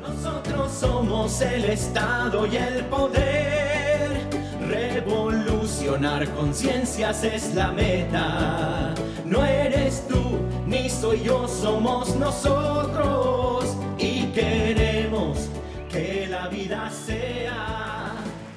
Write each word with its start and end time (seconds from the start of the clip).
Nosotros 0.00 0.72
somos 0.72 1.42
el 1.42 1.64
Estado 1.66 2.46
y 2.46 2.56
el 2.56 2.86
poder. 2.86 4.30
Revolucionar 4.66 6.26
conciencias 6.34 7.22
es 7.22 7.54
la 7.54 7.70
meta. 7.70 8.94
No 9.26 9.44
eres 9.44 10.08
tú 10.08 10.38
ni 10.66 10.88
soy 10.88 11.22
yo, 11.22 11.46
somos 11.46 12.16
nosotros. 12.16 13.76
Y 13.98 14.24
queremos 14.28 15.50
que 15.90 16.26
la 16.30 16.48
vida 16.48 16.90
sea. 16.90 18.14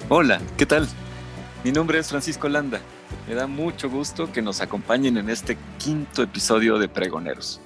Hola, 0.07 0.39
¿qué 0.57 0.65
tal? 0.65 0.87
Mi 1.65 1.73
nombre 1.73 1.99
es 1.99 2.07
Francisco 2.07 2.47
Landa. 2.47 2.79
Me 3.27 3.35
da 3.35 3.47
mucho 3.47 3.89
gusto 3.89 4.31
que 4.31 4.41
nos 4.41 4.61
acompañen 4.61 5.17
en 5.17 5.29
este 5.29 5.57
quinto 5.77 6.23
episodio 6.23 6.79
de 6.79 6.87
Pregoneros, 6.87 7.59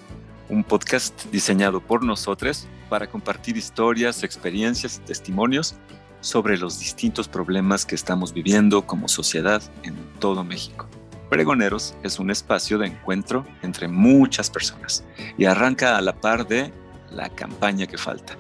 un 0.49 0.63
podcast 0.63 1.25
diseñado 1.25 1.79
por 1.79 2.03
nosotros 2.03 2.67
para 2.89 3.07
compartir 3.07 3.57
historias, 3.57 4.23
experiencias 4.23 4.97
y 4.97 5.07
testimonios 5.07 5.75
sobre 6.21 6.57
los 6.57 6.79
distintos 6.79 7.27
problemas 7.27 7.85
que 7.85 7.95
estamos 7.95 8.33
viviendo 8.33 8.85
como 8.85 9.07
sociedad 9.07 9.61
en 9.83 9.95
todo 10.19 10.43
México. 10.43 10.87
Pregoneros 11.29 11.95
es 12.03 12.19
un 12.19 12.31
espacio 12.31 12.77
de 12.77 12.87
encuentro 12.87 13.45
entre 13.61 13.87
muchas 13.87 14.49
personas 14.49 15.03
y 15.37 15.45
arranca 15.45 15.97
a 15.97 16.01
la 16.01 16.13
par 16.13 16.47
de 16.47 16.71
la 17.11 17.29
campaña 17.29 17.85
que 17.85 17.97
falta 17.97 18.37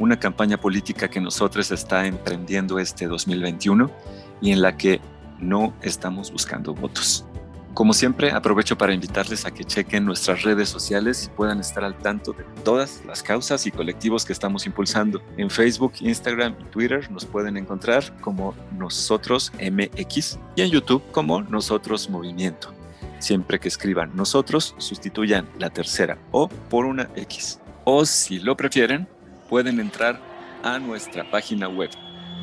una 0.00 0.18
campaña 0.18 0.56
política 0.56 1.08
que 1.08 1.20
nosotros 1.20 1.70
está 1.70 2.06
emprendiendo 2.06 2.78
este 2.78 3.06
2021 3.06 3.90
y 4.40 4.50
en 4.50 4.62
la 4.62 4.76
que 4.76 5.00
no 5.38 5.74
estamos 5.82 6.32
buscando 6.32 6.74
votos. 6.74 7.26
Como 7.74 7.94
siempre, 7.94 8.32
aprovecho 8.32 8.76
para 8.76 8.92
invitarles 8.92 9.46
a 9.46 9.52
que 9.52 9.64
chequen 9.64 10.04
nuestras 10.04 10.42
redes 10.42 10.68
sociales 10.68 11.26
y 11.26 11.36
puedan 11.36 11.60
estar 11.60 11.84
al 11.84 11.96
tanto 11.96 12.32
de 12.32 12.44
todas 12.64 13.02
las 13.06 13.22
causas 13.22 13.64
y 13.66 13.70
colectivos 13.70 14.24
que 14.24 14.32
estamos 14.32 14.66
impulsando. 14.66 15.22
En 15.36 15.50
Facebook, 15.50 15.92
Instagram 16.00 16.56
y 16.60 16.64
Twitter 16.64 17.08
nos 17.10 17.24
pueden 17.24 17.56
encontrar 17.56 18.02
como 18.20 18.54
Nosotros 18.76 19.52
MX 19.60 20.38
y 20.56 20.62
en 20.62 20.70
YouTube 20.70 21.02
como 21.12 21.42
Nosotros 21.42 22.10
Movimiento. 22.10 22.74
Siempre 23.20 23.60
que 23.60 23.68
escriban 23.68 24.10
nosotros, 24.16 24.74
sustituyan 24.78 25.48
la 25.58 25.70
tercera 25.70 26.18
O 26.32 26.48
por 26.48 26.86
una 26.86 27.08
X. 27.14 27.60
O 27.84 28.04
si 28.04 28.40
lo 28.40 28.56
prefieren, 28.56 29.06
pueden 29.48 29.78
entrar 29.78 30.20
a 30.64 30.78
nuestra 30.78 31.30
página 31.30 31.68
web 31.68 31.90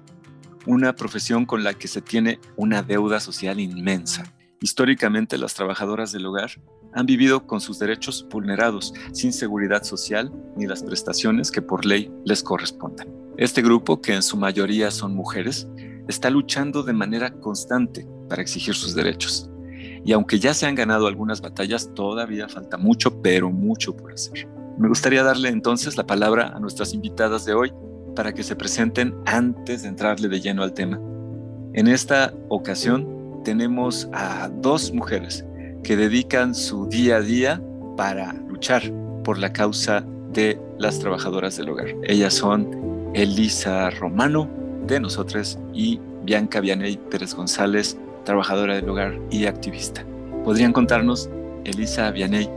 una 0.65 0.95
profesión 0.95 1.45
con 1.45 1.63
la 1.63 1.75
que 1.75 1.87
se 1.87 2.01
tiene 2.01 2.39
una 2.55 2.81
deuda 2.81 3.19
social 3.19 3.59
inmensa. 3.59 4.23
Históricamente 4.59 5.37
las 5.37 5.53
trabajadoras 5.53 6.11
del 6.11 6.25
hogar 6.25 6.49
han 6.95 7.05
vivido 7.05 7.45
con 7.45 7.61
sus 7.61 7.77
derechos 7.77 8.25
vulnerados, 8.31 8.91
sin 9.11 9.33
seguridad 9.33 9.83
social 9.83 10.33
ni 10.55 10.65
las 10.65 10.81
prestaciones 10.81 11.51
que 11.51 11.61
por 11.61 11.85
ley 11.85 12.11
les 12.25 12.41
correspondan. 12.41 13.07
Este 13.37 13.61
grupo, 13.61 14.01
que 14.01 14.15
en 14.15 14.23
su 14.23 14.35
mayoría 14.35 14.89
son 14.89 15.13
mujeres, 15.13 15.67
está 16.07 16.31
luchando 16.31 16.81
de 16.81 16.93
manera 16.93 17.29
constante 17.39 18.07
para 18.27 18.41
exigir 18.41 18.73
sus 18.73 18.95
derechos. 18.95 19.47
Y 20.03 20.11
aunque 20.11 20.39
ya 20.39 20.55
se 20.55 20.65
han 20.65 20.73
ganado 20.73 21.05
algunas 21.05 21.39
batallas, 21.39 21.93
todavía 21.93 22.49
falta 22.49 22.77
mucho, 22.77 23.21
pero 23.21 23.51
mucho 23.51 23.95
por 23.95 24.11
hacer. 24.11 24.56
Me 24.77 24.87
gustaría 24.87 25.23
darle 25.23 25.49
entonces 25.49 25.97
la 25.97 26.05
palabra 26.05 26.53
a 26.55 26.59
nuestras 26.59 26.93
invitadas 26.93 27.45
de 27.45 27.53
hoy 27.55 27.73
para 28.15 28.31
que 28.33 28.43
se 28.43 28.55
presenten 28.55 29.15
antes 29.25 29.81
de 29.81 29.89
entrarle 29.89 30.29
de 30.29 30.39
lleno 30.39 30.61
al 30.61 30.73
tema. 30.73 30.99
En 31.73 31.87
esta 31.87 32.31
ocasión 32.49 33.41
tenemos 33.43 34.07
a 34.13 34.49
dos 34.49 34.93
mujeres 34.93 35.43
que 35.83 35.97
dedican 35.97 36.53
su 36.53 36.87
día 36.87 37.17
a 37.17 37.21
día 37.21 37.61
para 37.95 38.33
luchar 38.33 38.83
por 39.23 39.39
la 39.39 39.51
causa 39.51 40.05
de 40.31 40.59
las 40.77 40.99
trabajadoras 40.99 41.57
del 41.57 41.69
hogar. 41.69 41.87
Ellas 42.03 42.35
son 42.35 43.11
Elisa 43.15 43.89
Romano 43.89 44.47
de 44.85 44.99
nosotros 44.99 45.57
y 45.73 45.99
Bianca 46.23 46.59
Vianey 46.59 46.97
Pérez 47.09 47.33
González, 47.33 47.97
trabajadora 48.25 48.75
del 48.75 48.87
hogar 48.89 49.19
y 49.31 49.47
activista. 49.47 50.05
¿Podrían 50.43 50.71
contarnos, 50.71 51.31
Elisa 51.65 52.11
Vianey, 52.11 52.47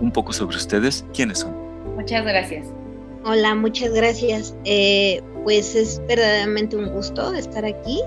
un 0.00 0.12
poco 0.12 0.34
sobre 0.34 0.56
ustedes? 0.56 1.06
¿Quiénes 1.14 1.38
son? 1.38 1.59
Muchas 2.00 2.24
gracias. 2.24 2.66
Hola, 3.26 3.54
muchas 3.54 3.92
gracias. 3.92 4.56
Eh, 4.64 5.20
pues 5.44 5.74
es 5.74 6.00
verdaderamente 6.08 6.74
un 6.74 6.88
gusto 6.94 7.34
estar 7.34 7.66
aquí, 7.66 8.00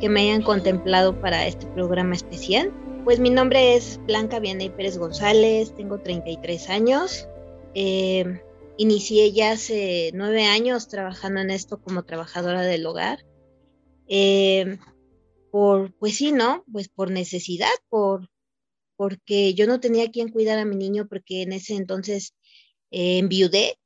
que 0.00 0.08
me 0.08 0.20
hayan 0.20 0.42
contemplado 0.42 1.20
para 1.20 1.44
este 1.48 1.66
programa 1.66 2.14
especial. 2.14 2.72
Pues 3.04 3.18
mi 3.18 3.30
nombre 3.30 3.74
es 3.74 3.98
Blanca 4.06 4.38
Vianey 4.38 4.70
Pérez 4.70 4.96
González, 4.96 5.74
tengo 5.74 5.98
33 5.98 6.70
años. 6.70 7.26
Eh, 7.74 8.40
inicié 8.76 9.32
ya 9.32 9.50
hace 9.50 10.12
nueve 10.14 10.44
años 10.44 10.86
trabajando 10.86 11.40
en 11.40 11.50
esto 11.50 11.80
como 11.80 12.04
trabajadora 12.04 12.62
del 12.62 12.86
hogar. 12.86 13.26
Eh, 14.06 14.78
por, 15.50 15.92
pues 15.98 16.16
sí, 16.16 16.30
¿no? 16.30 16.62
Pues 16.70 16.88
por 16.88 17.10
necesidad, 17.10 17.74
por, 17.88 18.30
porque 18.96 19.54
yo 19.54 19.66
no 19.66 19.80
tenía 19.80 20.12
quien 20.12 20.28
cuidar 20.28 20.60
a 20.60 20.64
mi 20.64 20.76
niño 20.76 21.08
porque 21.08 21.42
en 21.42 21.52
ese 21.52 21.74
entonces 21.74 22.32
eh, 22.90 23.18
enviudé 23.18 23.78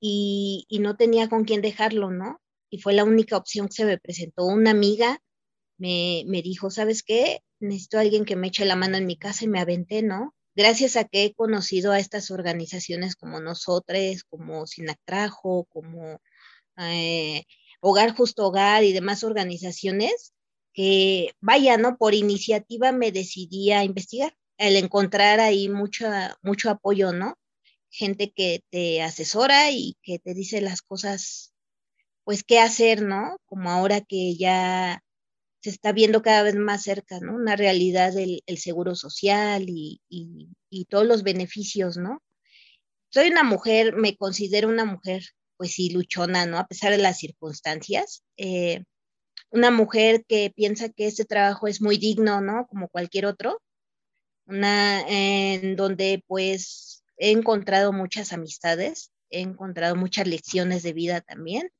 y, 0.00 0.66
no 0.80 0.96
tenía 0.96 1.28
con 1.28 1.44
quién 1.44 1.62
dejarlo, 1.62 2.10
¿no? 2.10 2.40
Y 2.70 2.78
fue 2.80 2.92
la 2.94 3.04
única 3.04 3.36
opción 3.36 3.68
que 3.68 3.74
se 3.74 3.84
me 3.84 3.98
presentó. 3.98 4.46
Una 4.46 4.70
amiga 4.72 5.20
me, 5.78 6.24
me 6.26 6.42
dijo, 6.42 6.70
¿sabes 6.70 7.02
qué? 7.02 7.42
Necesito 7.60 7.98
a 7.98 8.02
alguien 8.02 8.24
que 8.24 8.36
me 8.36 8.48
eche 8.48 8.64
la 8.64 8.76
mano 8.76 8.96
en 8.96 9.06
mi 9.06 9.16
casa 9.16 9.44
y 9.44 9.48
me 9.48 9.60
aventé, 9.60 10.02
¿no? 10.02 10.34
Gracias 10.54 10.96
a 10.96 11.04
que 11.04 11.24
he 11.24 11.34
conocido 11.34 11.92
a 11.92 11.98
estas 11.98 12.30
organizaciones 12.30 13.16
como 13.16 13.40
nosotros, 13.40 14.24
como 14.28 14.66
Sinactrajo, 14.66 15.64
como 15.70 16.20
eh, 16.78 17.44
Hogar 17.80 18.14
Justo 18.14 18.46
Hogar 18.46 18.84
y 18.84 18.92
demás 18.92 19.24
organizaciones, 19.24 20.34
que 20.74 21.34
vaya, 21.40 21.76
¿no? 21.78 21.96
Por 21.96 22.14
iniciativa 22.14 22.92
me 22.92 23.12
decidí 23.12 23.72
a 23.72 23.84
investigar, 23.84 24.36
el 24.58 24.76
encontrar 24.76 25.40
ahí 25.40 25.68
mucho 25.68 26.70
apoyo, 26.70 27.12
¿no? 27.12 27.36
Gente 27.92 28.32
que 28.32 28.62
te 28.70 29.02
asesora 29.02 29.70
y 29.70 29.96
que 30.02 30.18
te 30.18 30.34
dice 30.34 30.60
las 30.60 30.82
cosas, 30.82 31.54
pues, 32.24 32.42
qué 32.44 32.58
hacer, 32.58 33.02
¿no? 33.02 33.36
Como 33.46 33.70
ahora 33.70 34.00
que 34.00 34.36
ya 34.36 35.00
se 35.62 35.70
está 35.70 35.92
viendo 35.92 36.22
cada 36.22 36.42
vez 36.42 36.56
más 36.56 36.82
cerca, 36.82 37.20
¿no? 37.20 37.34
Una 37.34 37.56
realidad 37.56 38.12
del 38.12 38.42
el 38.46 38.58
seguro 38.58 38.96
social 38.96 39.66
y 39.68 40.00
todos 40.88 41.06
los 41.06 41.22
beneficios, 41.22 41.96
¿no? 41.96 42.20
Soy 43.12 43.28
una 43.28 43.44
mujer, 43.44 43.94
me 43.94 44.16
considero 44.16 44.68
una 44.68 44.86
mujer, 44.86 45.22
pues 45.58 45.72
sí, 45.72 45.90
luchona, 45.90 46.46
¿no? 46.46 46.58
A 46.58 46.66
pesar 46.66 46.92
de 46.92 46.98
las 46.98 47.18
circunstancias. 47.18 48.24
Eh, 48.38 48.84
una 49.50 49.70
mujer 49.70 50.24
que 50.26 50.50
piensa 50.56 50.88
que 50.88 51.06
este 51.08 51.26
trabajo 51.26 51.68
es 51.68 51.82
muy 51.82 51.98
digno, 51.98 52.40
¿no? 52.40 52.66
Como 52.68 52.88
cualquier 52.88 53.26
otro, 53.26 53.60
una 54.46 55.02
en 55.08 55.76
donde 55.76 56.24
pues 56.26 57.01
he 57.22 57.30
encontrado 57.30 57.92
muchas 57.92 58.32
amistades, 58.32 59.12
he 59.30 59.40
encontrado 59.42 59.94
muchas 59.94 60.26
lecciones 60.26 60.82
de 60.82 60.92
vida 60.92 61.20
también 61.20 61.70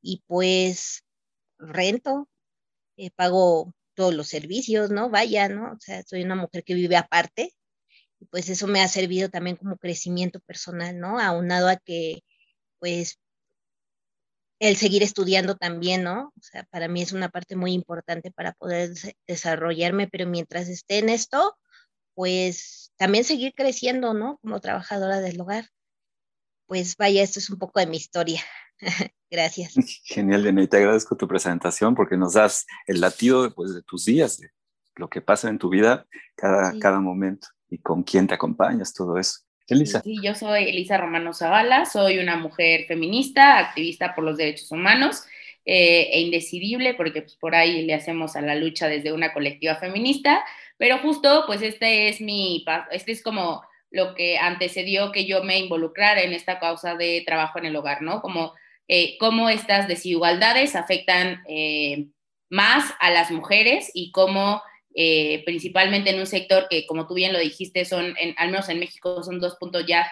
y 0.00 0.22
pues 0.28 1.02
rento, 1.58 2.28
eh, 2.96 3.10
pago 3.10 3.74
todos 3.94 4.14
los 4.14 4.28
servicios, 4.28 4.90
¿no? 4.90 5.10
Vaya, 5.10 5.48
¿no? 5.48 5.72
O 5.72 5.80
sea, 5.80 6.04
soy 6.04 6.22
una 6.22 6.36
mujer 6.36 6.62
que 6.62 6.74
vive 6.74 6.96
aparte 6.96 7.52
y 8.20 8.26
pues 8.26 8.48
eso 8.48 8.68
me 8.68 8.82
ha 8.82 8.88
servido 8.88 9.28
también 9.30 9.56
como 9.56 9.78
crecimiento 9.78 10.38
personal, 10.40 10.96
¿no? 11.00 11.18
Aunado 11.18 11.68
a 11.68 11.76
que 11.76 12.20
pues 12.78 13.18
el 14.60 14.76
seguir 14.76 15.02
estudiando 15.02 15.56
también, 15.56 16.04
¿no? 16.04 16.32
O 16.38 16.42
sea, 16.42 16.64
para 16.70 16.86
mí 16.86 17.02
es 17.02 17.12
una 17.12 17.30
parte 17.30 17.56
muy 17.56 17.72
importante 17.72 18.30
para 18.30 18.52
poder 18.52 18.92
desarrollarme, 19.26 20.06
pero 20.06 20.26
mientras 20.28 20.68
esté 20.68 20.98
en 20.98 21.08
esto, 21.08 21.56
pues 22.14 22.83
también 22.96 23.24
seguir 23.24 23.54
creciendo, 23.54 24.14
¿no? 24.14 24.38
Como 24.38 24.60
trabajadora 24.60 25.20
del 25.20 25.40
hogar. 25.40 25.66
Pues 26.66 26.96
vaya, 26.96 27.22
esto 27.22 27.38
es 27.38 27.50
un 27.50 27.58
poco 27.58 27.80
de 27.80 27.86
mi 27.86 27.96
historia. 27.96 28.40
Gracias. 29.30 29.74
Genial, 30.04 30.42
Dene. 30.42 30.66
Te 30.66 30.78
agradezco 30.78 31.16
tu 31.16 31.28
presentación 31.28 31.94
porque 31.94 32.16
nos 32.16 32.34
das 32.34 32.66
el 32.86 33.00
latido 33.00 33.52
pues, 33.54 33.74
de 33.74 33.82
tus 33.82 34.04
días, 34.04 34.38
de 34.38 34.50
lo 34.96 35.08
que 35.08 35.20
pasa 35.20 35.48
en 35.48 35.58
tu 35.58 35.68
vida 35.68 36.06
cada, 36.36 36.72
sí. 36.72 36.78
cada 36.78 37.00
momento. 37.00 37.48
y 37.68 37.78
con 37.78 38.02
quién 38.02 38.26
te 38.26 38.34
acompañas, 38.34 38.92
todo 38.94 39.18
eso. 39.18 39.40
Elisa. 39.66 40.00
Sí, 40.02 40.16
yo 40.22 40.34
soy 40.34 40.64
Elisa 40.64 40.98
Romano 40.98 41.32
Zavala, 41.32 41.86
soy 41.86 42.18
una 42.18 42.36
mujer 42.36 42.84
feminista, 42.86 43.58
activista 43.58 44.14
por 44.14 44.24
los 44.24 44.36
derechos 44.36 44.70
humanos 44.70 45.24
eh, 45.64 46.10
e 46.12 46.20
indecidible, 46.20 46.94
porque 46.94 47.22
pues, 47.22 47.36
por 47.36 47.54
ahí 47.54 47.86
le 47.86 47.94
hacemos 47.94 48.36
a 48.36 48.42
la 48.42 48.54
lucha 48.54 48.88
desde 48.88 49.12
una 49.12 49.32
colectiva 49.32 49.76
feminista, 49.76 50.44
pero 50.76 50.98
justo 50.98 51.44
pues 51.46 51.62
este 51.62 52.08
es 52.08 52.20
mi, 52.20 52.64
este 52.90 53.12
es 53.12 53.22
como 53.22 53.62
lo 53.90 54.14
que 54.14 54.38
antecedió 54.38 55.12
que 55.12 55.24
yo 55.24 55.44
me 55.44 55.58
involucrara 55.58 56.22
en 56.22 56.32
esta 56.32 56.58
causa 56.58 56.96
de 56.96 57.22
trabajo 57.24 57.58
en 57.58 57.66
el 57.66 57.76
hogar, 57.76 58.02
¿no? 58.02 58.20
Como 58.20 58.54
eh, 58.88 59.16
cómo 59.18 59.48
estas 59.48 59.86
desigualdades 59.86 60.74
afectan 60.74 61.42
eh, 61.48 62.08
más 62.50 62.92
a 63.00 63.10
las 63.10 63.30
mujeres 63.30 63.90
y 63.94 64.10
cómo 64.10 64.62
eh, 64.96 65.42
principalmente 65.44 66.10
en 66.10 66.20
un 66.20 66.26
sector 66.26 66.66
que, 66.68 66.86
como 66.86 67.06
tú 67.06 67.14
bien 67.14 67.32
lo 67.32 67.38
dijiste, 67.38 67.84
son, 67.84 68.14
en, 68.18 68.34
al 68.36 68.50
menos 68.50 68.68
en 68.68 68.80
México, 68.80 69.22
son 69.22 69.40
dos 69.40 69.56
puntos 69.56 69.86
ya 69.86 70.10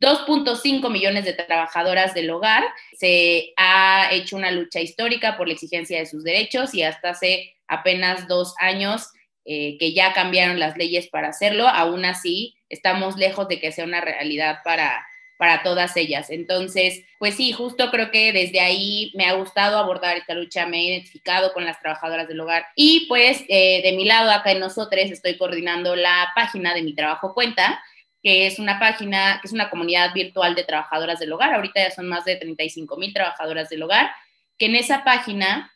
2.5 0.00 0.90
millones 0.90 1.24
de 1.24 1.32
trabajadoras 1.32 2.14
del 2.14 2.30
hogar. 2.30 2.62
Se 2.96 3.52
ha 3.56 4.10
hecho 4.12 4.36
una 4.36 4.50
lucha 4.50 4.80
histórica 4.80 5.36
por 5.36 5.48
la 5.48 5.54
exigencia 5.54 5.98
de 5.98 6.06
sus 6.06 6.24
derechos 6.24 6.74
y 6.74 6.82
hasta 6.82 7.10
hace 7.10 7.54
apenas 7.68 8.28
dos 8.28 8.54
años 8.58 9.08
eh, 9.44 9.76
que 9.78 9.92
ya 9.92 10.12
cambiaron 10.12 10.58
las 10.58 10.76
leyes 10.76 11.08
para 11.08 11.28
hacerlo, 11.28 11.68
aún 11.68 12.04
así 12.04 12.56
estamos 12.68 13.16
lejos 13.16 13.46
de 13.48 13.60
que 13.60 13.72
sea 13.72 13.84
una 13.84 14.00
realidad 14.00 14.60
para, 14.64 15.06
para 15.36 15.62
todas 15.62 15.96
ellas. 15.96 16.30
Entonces, 16.30 17.04
pues 17.18 17.34
sí, 17.34 17.52
justo 17.52 17.90
creo 17.90 18.10
que 18.10 18.32
desde 18.32 18.60
ahí 18.60 19.12
me 19.14 19.26
ha 19.26 19.34
gustado 19.34 19.78
abordar 19.78 20.16
esta 20.16 20.34
lucha, 20.34 20.66
me 20.66 20.78
he 20.78 20.84
identificado 20.84 21.52
con 21.52 21.64
las 21.64 21.80
trabajadoras 21.80 22.26
del 22.28 22.40
hogar 22.40 22.66
y 22.74 23.06
pues 23.06 23.44
eh, 23.48 23.82
de 23.82 23.92
mi 23.92 24.04
lado, 24.04 24.30
acá 24.30 24.52
en 24.52 24.60
nosotros, 24.60 25.04
estoy 25.04 25.36
coordinando 25.36 25.94
la 25.96 26.32
página 26.34 26.72
de 26.72 26.82
Mi 26.82 26.94
Trabajo 26.94 27.34
Cuenta, 27.34 27.82
que 28.22 28.46
es 28.46 28.58
una 28.58 28.78
página, 28.78 29.40
que 29.42 29.48
es 29.48 29.52
una 29.52 29.68
comunidad 29.68 30.14
virtual 30.14 30.54
de 30.54 30.64
trabajadoras 30.64 31.18
del 31.18 31.32
hogar. 31.32 31.52
Ahorita 31.52 31.82
ya 31.82 31.90
son 31.90 32.08
más 32.08 32.24
de 32.24 32.36
35 32.36 32.96
mil 32.96 33.12
trabajadoras 33.12 33.68
del 33.68 33.82
hogar, 33.82 34.10
que 34.56 34.66
en 34.66 34.76
esa 34.76 35.04
página 35.04 35.73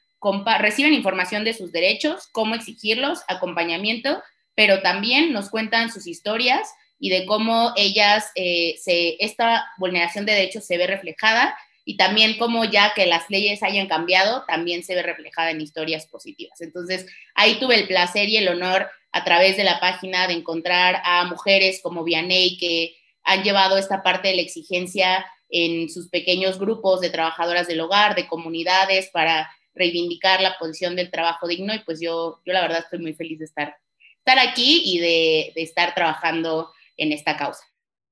reciben 0.58 0.94
información 0.94 1.44
de 1.44 1.54
sus 1.54 1.72
derechos, 1.72 2.28
cómo 2.32 2.54
exigirlos, 2.54 3.20
acompañamiento, 3.28 4.22
pero 4.54 4.82
también 4.82 5.32
nos 5.32 5.50
cuentan 5.50 5.92
sus 5.92 6.06
historias 6.06 6.68
y 6.98 7.10
de 7.10 7.26
cómo 7.26 7.72
ellas, 7.76 8.30
eh, 8.34 8.76
esta 9.20 9.66
vulneración 9.78 10.26
de 10.26 10.32
derechos 10.32 10.66
se 10.66 10.76
ve 10.76 10.86
reflejada 10.86 11.56
y 11.84 11.96
también 11.96 12.36
cómo 12.36 12.64
ya 12.64 12.92
que 12.94 13.06
las 13.06 13.30
leyes 13.30 13.62
hayan 13.62 13.86
cambiado, 13.86 14.44
también 14.46 14.82
se 14.82 14.94
ve 14.94 15.02
reflejada 15.02 15.52
en 15.52 15.60
historias 15.60 16.06
positivas. 16.06 16.60
Entonces, 16.60 17.06
ahí 17.34 17.58
tuve 17.60 17.76
el 17.76 17.86
placer 17.86 18.28
y 18.28 18.36
el 18.36 18.48
honor 18.48 18.90
a 19.12 19.24
través 19.24 19.56
de 19.56 19.64
la 19.64 19.80
página 19.80 20.26
de 20.26 20.34
encontrar 20.34 21.00
a 21.04 21.24
mujeres 21.24 21.80
como 21.82 22.04
Vianey 22.04 22.58
que 22.58 22.96
han 23.22 23.42
llevado 23.42 23.78
esta 23.78 24.02
parte 24.02 24.28
de 24.28 24.36
la 24.36 24.42
exigencia 24.42 25.24
en 25.48 25.88
sus 25.88 26.08
pequeños 26.08 26.58
grupos 26.58 27.00
de 27.00 27.10
trabajadoras 27.10 27.66
del 27.68 27.80
hogar, 27.80 28.14
de 28.14 28.26
comunidades, 28.26 29.08
para 29.10 29.50
reivindicar 29.78 30.40
la 30.40 30.58
posición 30.58 30.96
del 30.96 31.10
trabajo 31.10 31.46
digno 31.48 31.74
y 31.74 31.78
pues 31.80 32.00
yo, 32.00 32.40
yo 32.44 32.52
la 32.52 32.62
verdad 32.62 32.80
estoy 32.80 32.98
muy 32.98 33.14
feliz 33.14 33.38
de 33.38 33.44
estar, 33.44 33.76
estar 34.18 34.38
aquí 34.38 34.82
y 34.84 34.98
de, 34.98 35.52
de 35.54 35.62
estar 35.62 35.94
trabajando 35.94 36.70
en 36.96 37.12
esta 37.12 37.36
causa. 37.36 37.64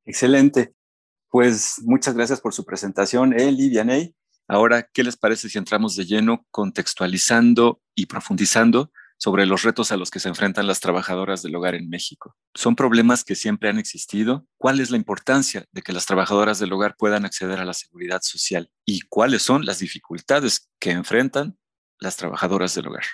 Excelente. 0.05 0.73
Pues 1.29 1.83
muchas 1.85 2.15
gracias 2.15 2.41
por 2.41 2.55
su 2.55 2.65
presentación, 2.65 3.39
Eli, 3.39 3.69
Vianey. 3.69 4.15
Ahora, 4.49 4.89
¿qué 4.93 5.03
les 5.03 5.17
parece 5.17 5.49
si 5.49 5.59
entramos 5.59 5.97
de 5.97 6.05
lleno 6.05 6.47
contextualizando 6.51 7.81
y 7.95 8.07
profundizando 8.07 8.93
sobre 9.19 9.47
los 9.47 9.63
retos 9.63 9.93
a 9.93 9.97
los 9.97 10.11
que 10.11 10.21
se 10.21 10.29
enfrentan 10.29 10.67
las 10.67 10.81
trabajadoras 10.81 11.43
del 11.43 11.55
hogar 11.55 11.75
en 11.75 11.89
México? 11.89 12.37
¿Son 12.55 12.77
problemas 12.77 13.25
que 13.25 13.35
siempre 13.35 13.69
han 13.69 13.79
existido? 13.79 14.47
¿Cuál 14.59 14.81
es 14.81 14.91
la 14.91 14.97
importancia 14.97 15.65
de 15.73 15.83
que 15.83 15.93
las 15.93 16.07
trabajadoras 16.07 16.59
del 16.59 16.73
hogar 16.73 16.97
puedan 16.97 17.25
acceder 17.25 17.59
a 17.59 17.65
la 17.65 17.75
seguridad 17.75 18.21
social? 18.23 18.71
¿Y 18.85 19.01
cuáles 19.03 19.43
son 19.43 19.65
las 19.65 19.79
dificultades 19.79 20.69
que 20.79 20.91
enfrentan 20.91 21.57
las 21.99 22.17
trabajadoras 22.17 22.75
del 22.75 22.89
hogar? 22.89 23.05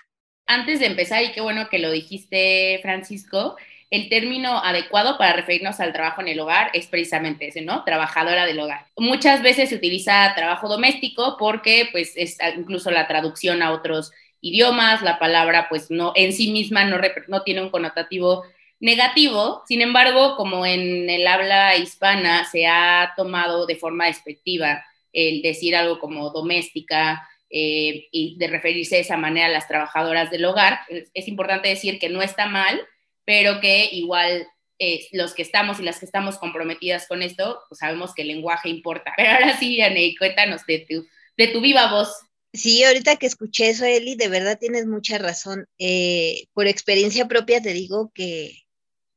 Antes 0.46 0.80
de 0.80 0.86
empezar, 0.86 1.22
y 1.22 1.32
qué 1.32 1.40
bueno 1.40 1.68
que 1.68 1.78
lo 1.78 1.90
dijiste, 1.90 2.78
Francisco, 2.82 3.56
el 3.90 4.08
término 4.08 4.58
adecuado 4.64 5.18
para 5.18 5.34
referirnos 5.34 5.78
al 5.78 5.92
trabajo 5.92 6.22
en 6.22 6.28
el 6.28 6.40
hogar 6.40 6.70
es 6.72 6.86
precisamente 6.86 7.48
ese, 7.48 7.60
¿no? 7.60 7.84
Trabajadora 7.84 8.46
del 8.46 8.58
hogar. 8.58 8.86
Muchas 8.96 9.42
veces 9.42 9.68
se 9.68 9.76
utiliza 9.76 10.32
trabajo 10.34 10.66
doméstico 10.66 11.36
porque, 11.38 11.88
pues, 11.92 12.14
es 12.16 12.38
incluso 12.56 12.90
la 12.90 13.06
traducción 13.06 13.62
a 13.62 13.70
otros 13.70 14.10
idiomas, 14.42 15.00
la 15.00 15.18
palabra, 15.18 15.68
pues, 15.70 15.90
no, 15.90 16.12
en 16.14 16.34
sí 16.34 16.52
misma 16.52 16.84
no, 16.84 16.98
no 17.28 17.42
tiene 17.42 17.62
un 17.62 17.70
connotativo 17.70 18.44
negativo. 18.80 19.62
Sin 19.66 19.80
embargo, 19.80 20.36
como 20.36 20.66
en 20.66 21.08
el 21.08 21.26
habla 21.26 21.76
hispana 21.76 22.44
se 22.44 22.66
ha 22.66 23.14
tomado 23.16 23.64
de 23.64 23.76
forma 23.76 24.06
despectiva 24.06 24.84
el 25.14 25.40
decir 25.40 25.74
algo 25.74 25.98
como 25.98 26.30
doméstica, 26.30 27.26
eh, 27.54 28.08
y 28.10 28.38
de 28.38 28.46
referirse 28.46 28.94
de 28.94 29.02
esa 29.02 29.18
manera 29.18 29.44
a 29.44 29.50
las 29.50 29.68
trabajadoras 29.68 30.30
del 30.30 30.46
hogar, 30.46 30.80
es 30.88 31.28
importante 31.28 31.68
decir 31.68 31.98
que 31.98 32.08
no 32.08 32.22
está 32.22 32.46
mal, 32.46 32.80
pero 33.26 33.60
que 33.60 33.90
igual 33.92 34.46
eh, 34.78 35.06
los 35.12 35.34
que 35.34 35.42
estamos 35.42 35.78
y 35.78 35.82
las 35.82 35.98
que 35.98 36.06
estamos 36.06 36.38
comprometidas 36.38 37.06
con 37.06 37.20
esto, 37.20 37.60
pues 37.68 37.80
sabemos 37.80 38.14
que 38.14 38.22
el 38.22 38.28
lenguaje 38.28 38.70
importa. 38.70 39.12
Pero 39.18 39.32
ahora 39.32 39.56
sí, 39.58 39.76
Yanei, 39.76 40.16
cuéntanos 40.16 40.64
de 40.64 40.86
tu, 40.88 41.06
de 41.36 41.48
tu 41.48 41.60
viva 41.60 41.90
voz. 41.90 42.08
Sí, 42.54 42.84
ahorita 42.84 43.16
que 43.16 43.26
escuché 43.26 43.70
eso, 43.70 43.84
Eli, 43.86 44.14
de 44.14 44.28
verdad 44.28 44.58
tienes 44.58 44.86
mucha 44.86 45.18
razón. 45.18 45.66
Eh, 45.78 46.46
por 46.52 46.66
experiencia 46.66 47.26
propia 47.26 47.62
te 47.62 47.72
digo 47.72 48.10
que 48.14 48.58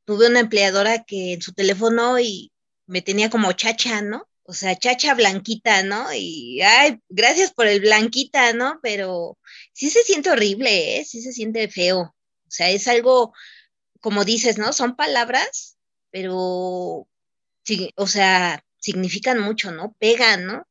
tuve 0.06 0.28
una 0.28 0.40
empleadora 0.40 1.04
que 1.04 1.34
en 1.34 1.42
su 1.42 1.52
teléfono 1.52 2.18
y 2.18 2.52
me 2.86 3.02
tenía 3.02 3.30
como 3.30 3.52
chacha, 3.52 4.00
¿no? 4.02 4.26
O 4.44 4.54
sea, 4.54 4.76
chacha 4.78 5.14
blanquita, 5.14 5.82
¿no? 5.82 6.06
Y, 6.14 6.62
ay, 6.62 7.00
gracias 7.08 7.52
por 7.52 7.66
el 7.66 7.80
blanquita, 7.80 8.52
¿no? 8.54 8.80
Pero 8.82 9.38
sí 9.72 9.90
se 9.90 10.02
siente 10.04 10.30
horrible, 10.30 10.98
¿eh? 11.00 11.04
Sí 11.04 11.20
se 11.20 11.32
siente 11.32 11.68
feo. 11.68 12.00
O 12.00 12.50
sea, 12.50 12.70
es 12.70 12.88
algo 12.88 13.32
como 14.00 14.24
dices, 14.24 14.58
¿no? 14.58 14.72
Son 14.72 14.96
palabras, 14.96 15.78
pero, 16.10 17.08
sí, 17.64 17.90
o 17.96 18.06
sea, 18.06 18.64
significan 18.78 19.40
mucho, 19.40 19.72
¿no? 19.72 19.94
Pegan, 19.98 20.46
¿no? 20.46 20.66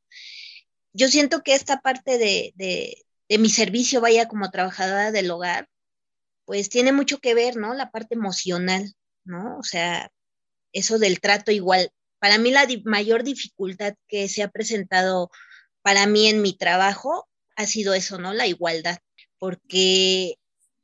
Yo 0.96 1.10
siento 1.10 1.44
que 1.44 1.56
esta 1.56 1.82
parte 1.82 2.18
de, 2.18 2.54
de, 2.56 3.38
mi 3.38 3.50
servicio, 3.50 4.02
vaya 4.02 4.28
como 4.28 4.52
trabajadora 4.52 5.12
del 5.12 5.30
hogar, 5.32 5.68
pues 6.46 6.70
tiene 6.70 6.92
mucho 6.92 7.20
que 7.20 7.34
ver, 7.34 7.58
¿no? 7.58 7.74
La 7.74 7.92
parte 7.92 8.16
emocional, 8.16 8.94
¿no? 9.26 9.58
O 9.60 9.64
sea, 9.64 10.10
eso 10.74 11.00
del 11.00 11.20
trato 11.20 11.52
igual. 11.52 11.92
Para 12.20 12.38
mí 12.38 12.52
la 12.52 12.68
mayor 12.86 13.24
dificultad 13.24 13.96
que 14.08 14.30
se 14.30 14.44
ha 14.44 14.50
presentado 14.50 15.32
para 15.82 16.08
mí 16.08 16.28
en 16.28 16.42
mi 16.42 16.58
trabajo 16.58 17.28
ha 17.56 17.68
sido 17.68 17.94
eso, 17.94 18.18
¿no? 18.18 18.34
La 18.34 18.48
igualdad, 18.48 18.98
porque 19.38 20.38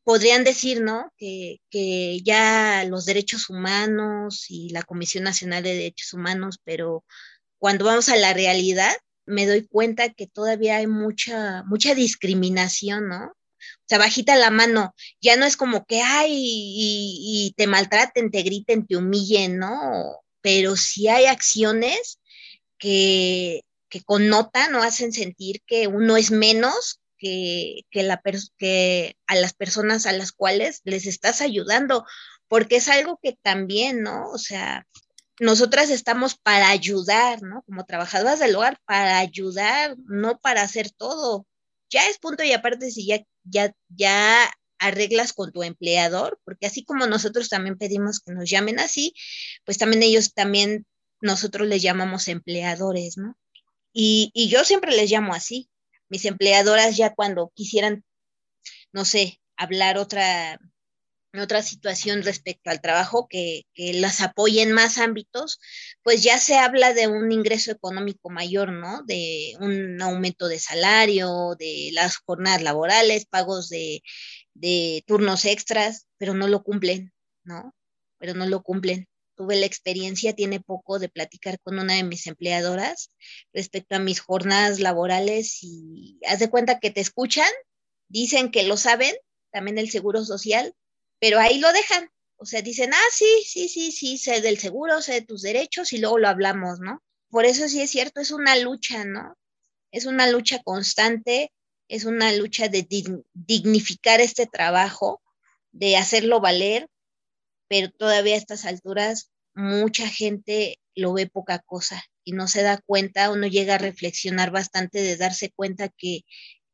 podrían 0.03 0.43
decir, 0.43 0.81
¿no? 0.81 1.11
Que, 1.17 1.59
ya 2.23 2.83
los 2.85 3.05
derechos 3.05 3.49
humanos 3.49 4.45
y 4.49 4.69
la 4.69 4.83
Comisión 4.83 5.23
Nacional 5.23 5.63
de 5.63 5.73
Derechos 5.75 6.13
Humanos, 6.13 6.59
pero 6.63 7.05
cuando 7.59 7.85
vamos 7.85 8.09
a 8.09 8.15
la 8.15 8.33
realidad, 8.33 8.93
me 9.31 9.45
doy 9.45 9.65
cuenta 9.65 10.13
que 10.13 10.27
todavía 10.27 10.77
hay 10.77 10.87
mucha, 10.87 11.63
mucha 11.63 11.95
discriminación, 11.95 13.07
¿no? 13.07 13.25
O 13.25 13.85
sea, 13.87 13.97
bajita 13.97 14.35
la 14.35 14.49
mano, 14.49 14.95
ya 15.21 15.35
no 15.35 15.45
es 15.45 15.57
como 15.57 15.85
que, 15.85 16.01
ay, 16.01 16.31
y, 16.33 17.53
te 17.57 17.67
maltraten, 17.67 18.31
te 18.31 18.41
griten, 18.41 18.87
te 18.87 18.97
humillen, 18.97 19.57
¿no? 19.57 20.19
Pero 20.41 20.75
sí 20.75 21.07
hay 21.07 21.25
acciones 21.25 22.19
que, 22.77 23.61
que 23.89 24.01
connotan 24.01 24.73
o 24.75 24.83
hacen 24.83 25.13
sentir 25.13 25.61
que 25.65 25.87
uno 25.87 26.17
es 26.17 26.31
menos 26.31 27.01
que, 27.21 27.85
la 27.93 28.21
que 28.57 29.15
a 29.27 29.35
las 29.35 29.53
personas 29.53 30.05
a 30.05 30.11
las 30.11 30.31
cuales 30.31 30.81
les 30.83 31.05
estás 31.05 31.41
ayudando, 31.41 32.05
porque 32.47 32.77
es 32.77 32.89
algo 32.89 33.19
que 33.21 33.37
también, 33.41 34.01
¿no? 34.01 34.29
O 34.31 34.37
sea, 34.37 34.87
nosotras 35.41 35.89
estamos 35.89 36.35
para 36.37 36.69
ayudar, 36.69 37.41
¿no? 37.41 37.63
Como 37.63 37.83
trabajadoras 37.83 38.37
del 38.37 38.55
hogar, 38.55 38.77
para 38.85 39.17
ayudar, 39.17 39.95
no 40.05 40.37
para 40.37 40.61
hacer 40.61 40.91
todo. 40.91 41.47
Ya 41.89 42.07
es 42.09 42.19
punto 42.19 42.43
y 42.43 42.51
aparte 42.53 42.91
si 42.91 43.07
ya, 43.07 43.23
ya, 43.43 43.73
ya 43.89 44.51
arreglas 44.77 45.33
con 45.33 45.51
tu 45.51 45.63
empleador, 45.63 46.39
porque 46.43 46.67
así 46.67 46.85
como 46.85 47.07
nosotros 47.07 47.49
también 47.49 47.79
pedimos 47.79 48.19
que 48.19 48.33
nos 48.33 48.47
llamen 48.47 48.79
así, 48.79 49.15
pues 49.65 49.79
también 49.79 50.03
ellos 50.03 50.35
también, 50.35 50.85
nosotros 51.21 51.67
les 51.67 51.81
llamamos 51.81 52.27
empleadores, 52.27 53.17
¿no? 53.17 53.35
Y, 53.93 54.29
y 54.35 54.47
yo 54.47 54.63
siempre 54.63 54.95
les 54.95 55.09
llamo 55.09 55.33
así, 55.33 55.71
mis 56.07 56.25
empleadoras 56.25 56.97
ya 56.97 57.15
cuando 57.15 57.51
quisieran, 57.55 58.03
no 58.93 59.05
sé, 59.05 59.41
hablar 59.57 59.97
otra, 59.97 60.59
otra 61.39 61.61
situación 61.61 62.23
respecto 62.23 62.69
al 62.69 62.81
trabajo 62.81 63.27
que, 63.29 63.63
las 63.75 64.21
apoye 64.21 64.61
en 64.61 64.73
más 64.73 64.97
ámbitos, 64.97 65.59
pues 66.03 66.23
ya 66.23 66.37
se 66.37 66.57
habla 66.57 66.93
de 66.93 67.07
un 67.07 67.31
ingreso 67.31 67.71
económico 67.71 68.29
mayor, 68.29 68.71
¿no? 68.71 69.03
De 69.03 69.53
un 69.59 70.01
aumento 70.01 70.47
de 70.47 70.59
salario, 70.59 71.55
de 71.57 71.91
las 71.93 72.17
jornadas 72.17 72.61
laborales, 72.61 73.25
pagos 73.25 73.69
de 73.69 75.03
turnos 75.07 75.45
extras, 75.45 76.07
pero 76.17 76.33
no 76.33 76.47
lo 76.47 76.63
cumplen, 76.63 77.13
¿no? 77.43 77.73
Pero 78.17 78.33
no 78.33 78.45
lo 78.45 78.61
cumplen. 78.63 79.07
tuve 79.35 79.55
la 79.55 79.65
experiencia, 79.65 80.35
tiene 80.35 80.59
poco, 80.59 80.99
de 80.99 81.09
platicar 81.09 81.59
con 81.61 81.79
una 81.79 81.95
de 81.95 82.03
mis 82.03 82.27
empleadoras 82.27 83.11
respecto 83.53 83.95
a 83.95 83.99
mis 83.99 84.19
jornadas 84.19 84.79
laborales 84.79 85.59
y 85.63 86.19
haz 86.27 86.39
de 86.39 86.49
cuenta 86.49 86.79
que 86.79 86.91
te 86.91 87.01
escuchan, 87.01 87.49
dicen 88.07 88.51
que 88.51 88.63
lo 88.63 88.77
saben, 88.77 89.15
también 89.51 89.79
el 89.79 89.89
seguro 89.89 90.23
social, 90.25 90.75
pero 91.21 91.39
ahí 91.39 91.59
lo 91.59 91.71
dejan. 91.71 92.09
O 92.37 92.45
sea, 92.45 92.63
dicen, 92.63 92.91
ah, 92.93 93.09
sí, 93.11 93.43
sí, 93.45 93.69
sí, 93.69 93.91
sí, 93.91 94.17
sé 94.17 94.41
del 94.41 94.57
seguro, 94.57 95.01
sé 95.03 95.13
de 95.13 95.21
tus 95.21 95.43
derechos 95.43 95.93
y 95.93 95.99
luego 95.99 96.17
lo 96.17 96.27
hablamos, 96.27 96.79
¿no? 96.79 97.03
Por 97.29 97.45
eso 97.45 97.69
sí 97.69 97.79
es 97.79 97.91
cierto, 97.91 98.19
es 98.19 98.31
una 98.31 98.57
lucha, 98.57 99.05
¿no? 99.05 99.37
Es 99.91 100.07
una 100.07 100.27
lucha 100.27 100.63
constante, 100.63 101.53
es 101.87 102.05
una 102.05 102.33
lucha 102.33 102.67
de 102.69 102.87
dignificar 103.33 104.19
este 104.19 104.47
trabajo, 104.47 105.21
de 105.71 105.95
hacerlo 105.95 106.41
valer, 106.41 106.87
pero 107.67 107.91
todavía 107.91 108.33
a 108.33 108.39
estas 108.39 108.65
alturas 108.65 109.29
mucha 109.53 110.07
gente 110.07 110.79
lo 110.95 111.13
ve 111.13 111.27
poca 111.27 111.59
cosa 111.59 112.03
y 112.23 112.31
no 112.31 112.47
se 112.47 112.63
da 112.63 112.81
cuenta 112.83 113.29
o 113.29 113.35
no 113.35 113.45
llega 113.45 113.75
a 113.75 113.77
reflexionar 113.77 114.49
bastante 114.49 115.01
de 115.01 115.17
darse 115.17 115.51
cuenta 115.51 115.89
que 115.89 116.21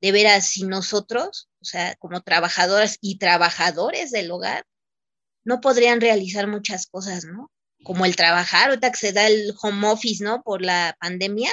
de 0.01 0.11
veras 0.11 0.47
si 0.47 0.63
nosotros, 0.63 1.49
o 1.61 1.65
sea, 1.65 1.95
como 1.95 2.21
trabajadoras 2.21 2.97
y 3.01 3.17
trabajadores 3.17 4.11
del 4.11 4.31
hogar, 4.31 4.65
no 5.43 5.61
podrían 5.61 6.01
realizar 6.01 6.47
muchas 6.47 6.87
cosas, 6.87 7.25
¿no? 7.25 7.51
Como 7.83 8.05
el 8.05 8.15
trabajar, 8.15 8.69
ahorita 8.69 8.91
que 8.91 8.97
se 8.97 9.13
da 9.13 9.27
el 9.27 9.53
home 9.61 9.87
office, 9.87 10.23
¿no? 10.23 10.43
Por 10.43 10.61
la 10.61 10.97
pandemia, 10.99 11.51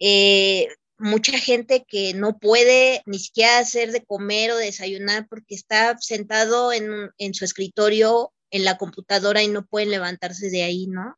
eh, 0.00 0.68
mucha 0.98 1.38
gente 1.38 1.84
que 1.86 2.12
no 2.14 2.38
puede 2.38 3.02
ni 3.06 3.18
siquiera 3.18 3.58
hacer 3.58 3.92
de 3.92 4.04
comer 4.04 4.50
o 4.50 4.56
desayunar 4.56 5.26
porque 5.28 5.54
está 5.54 5.96
sentado 5.98 6.72
en, 6.72 7.10
en 7.18 7.34
su 7.34 7.44
escritorio 7.44 8.32
en 8.50 8.64
la 8.64 8.76
computadora 8.76 9.42
y 9.42 9.48
no 9.48 9.64
pueden 9.64 9.90
levantarse 9.90 10.50
de 10.50 10.62
ahí, 10.62 10.86
¿no? 10.88 11.16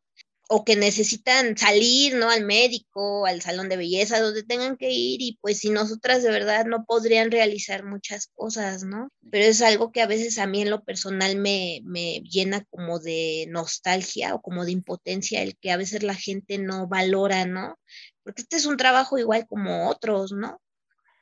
O 0.55 0.65
que 0.67 0.77
necesitan 0.77 1.57
salir, 1.57 2.15
¿no? 2.15 2.29
Al 2.29 2.45
médico, 2.45 3.25
al 3.25 3.41
salón 3.41 3.71
de 3.71 3.79
belleza, 3.79 4.21
donde 4.21 4.43
tengan 4.43 4.77
que 4.77 4.91
ir 4.91 5.23
y 5.23 5.39
pues 5.41 5.61
si 5.61 5.71
nosotras 5.71 6.23
de 6.23 6.31
verdad 6.31 6.67
no 6.67 6.85
podrían 6.85 7.31
realizar 7.31 7.85
muchas 7.85 8.29
cosas, 8.35 8.85
¿no? 8.85 9.09
Pero 9.31 9.47
es 9.47 9.63
algo 9.63 9.93
que 9.93 10.03
a 10.03 10.07
veces 10.07 10.39
a 10.39 10.47
mí 10.47 10.61
en 10.61 10.71
lo 10.71 10.85
personal 10.85 11.37
me, 11.37 11.81
me 11.85 12.21
llena 12.21 12.65
como 12.71 12.99
de 12.99 13.47
nostalgia 13.49 14.35
o 14.35 14.43
como 14.43 14.67
de 14.67 14.73
impotencia, 14.73 15.43
el 15.43 15.57
que 15.57 15.71
a 15.71 15.79
veces 15.79 16.03
la 16.03 16.15
gente 16.15 16.59
no 16.59 16.87
valora, 16.87 17.47
¿no? 17.47 17.79
Porque 18.23 18.43
este 18.43 18.57
es 18.57 18.67
un 18.67 18.77
trabajo 18.77 19.19
igual 19.19 19.47
como 19.47 19.89
otros, 19.89 20.33
¿no? 20.33 20.61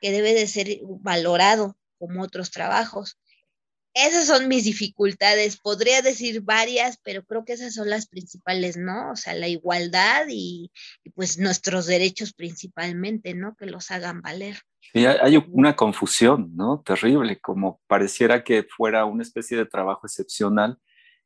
Que 0.01 0.11
debe 0.11 0.33
de 0.33 0.47
ser 0.47 0.79
valorado 0.99 1.77
como 1.97 2.23
otros 2.23 2.51
trabajos 2.51 3.17
esas 3.93 4.27
son 4.27 4.47
mis 4.47 4.63
dificultades. 4.63 5.57
Podría 5.57 6.01
decir 6.01 6.41
varias, 6.41 6.97
pero 7.03 7.23
creo 7.23 7.43
que 7.43 7.53
esas 7.53 7.73
son 7.73 7.89
las 7.89 8.07
principales, 8.07 8.77
¿no? 8.77 9.11
O 9.11 9.15
sea, 9.15 9.33
la 9.33 9.47
igualdad 9.47 10.25
y, 10.29 10.71
pues 11.13 11.37
nuestros 11.37 11.87
derechos 11.87 12.33
principalmente, 12.33 13.33
¿no? 13.33 13.55
Que 13.55 13.65
los 13.65 13.91
hagan 13.91 14.21
valer. 14.21 14.57
Sí, 14.93 15.05
hay 15.05 15.37
una 15.49 15.75
confusión, 15.75 16.55
¿no? 16.55 16.81
Terrible, 16.85 17.39
como 17.39 17.81
pareciera 17.87 18.43
que 18.43 18.63
fuera 18.63 19.05
una 19.05 19.23
especie 19.23 19.57
de 19.57 19.65
trabajo 19.65 20.07
excepcional, 20.07 20.77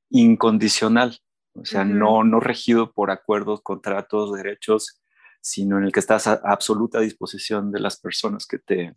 incondicional, 0.09 1.19
o 1.53 1.65
sea, 1.65 1.85
no, 1.85 2.23
no 2.23 2.39
regido 2.39 2.91
por 2.91 3.11
acuerdos, 3.11 3.61
contratos, 3.61 4.33
derechos, 4.33 5.01
sino 5.39 5.77
en 5.77 5.85
el 5.85 5.91
que 5.91 6.01
estás 6.01 6.27
a, 6.27 6.41
absoluta 6.43 6.99
disposición 6.99 7.71
de 7.71 7.79
las 7.79 7.97
personas 7.99 8.45
que 8.45 8.59
te, 8.59 8.93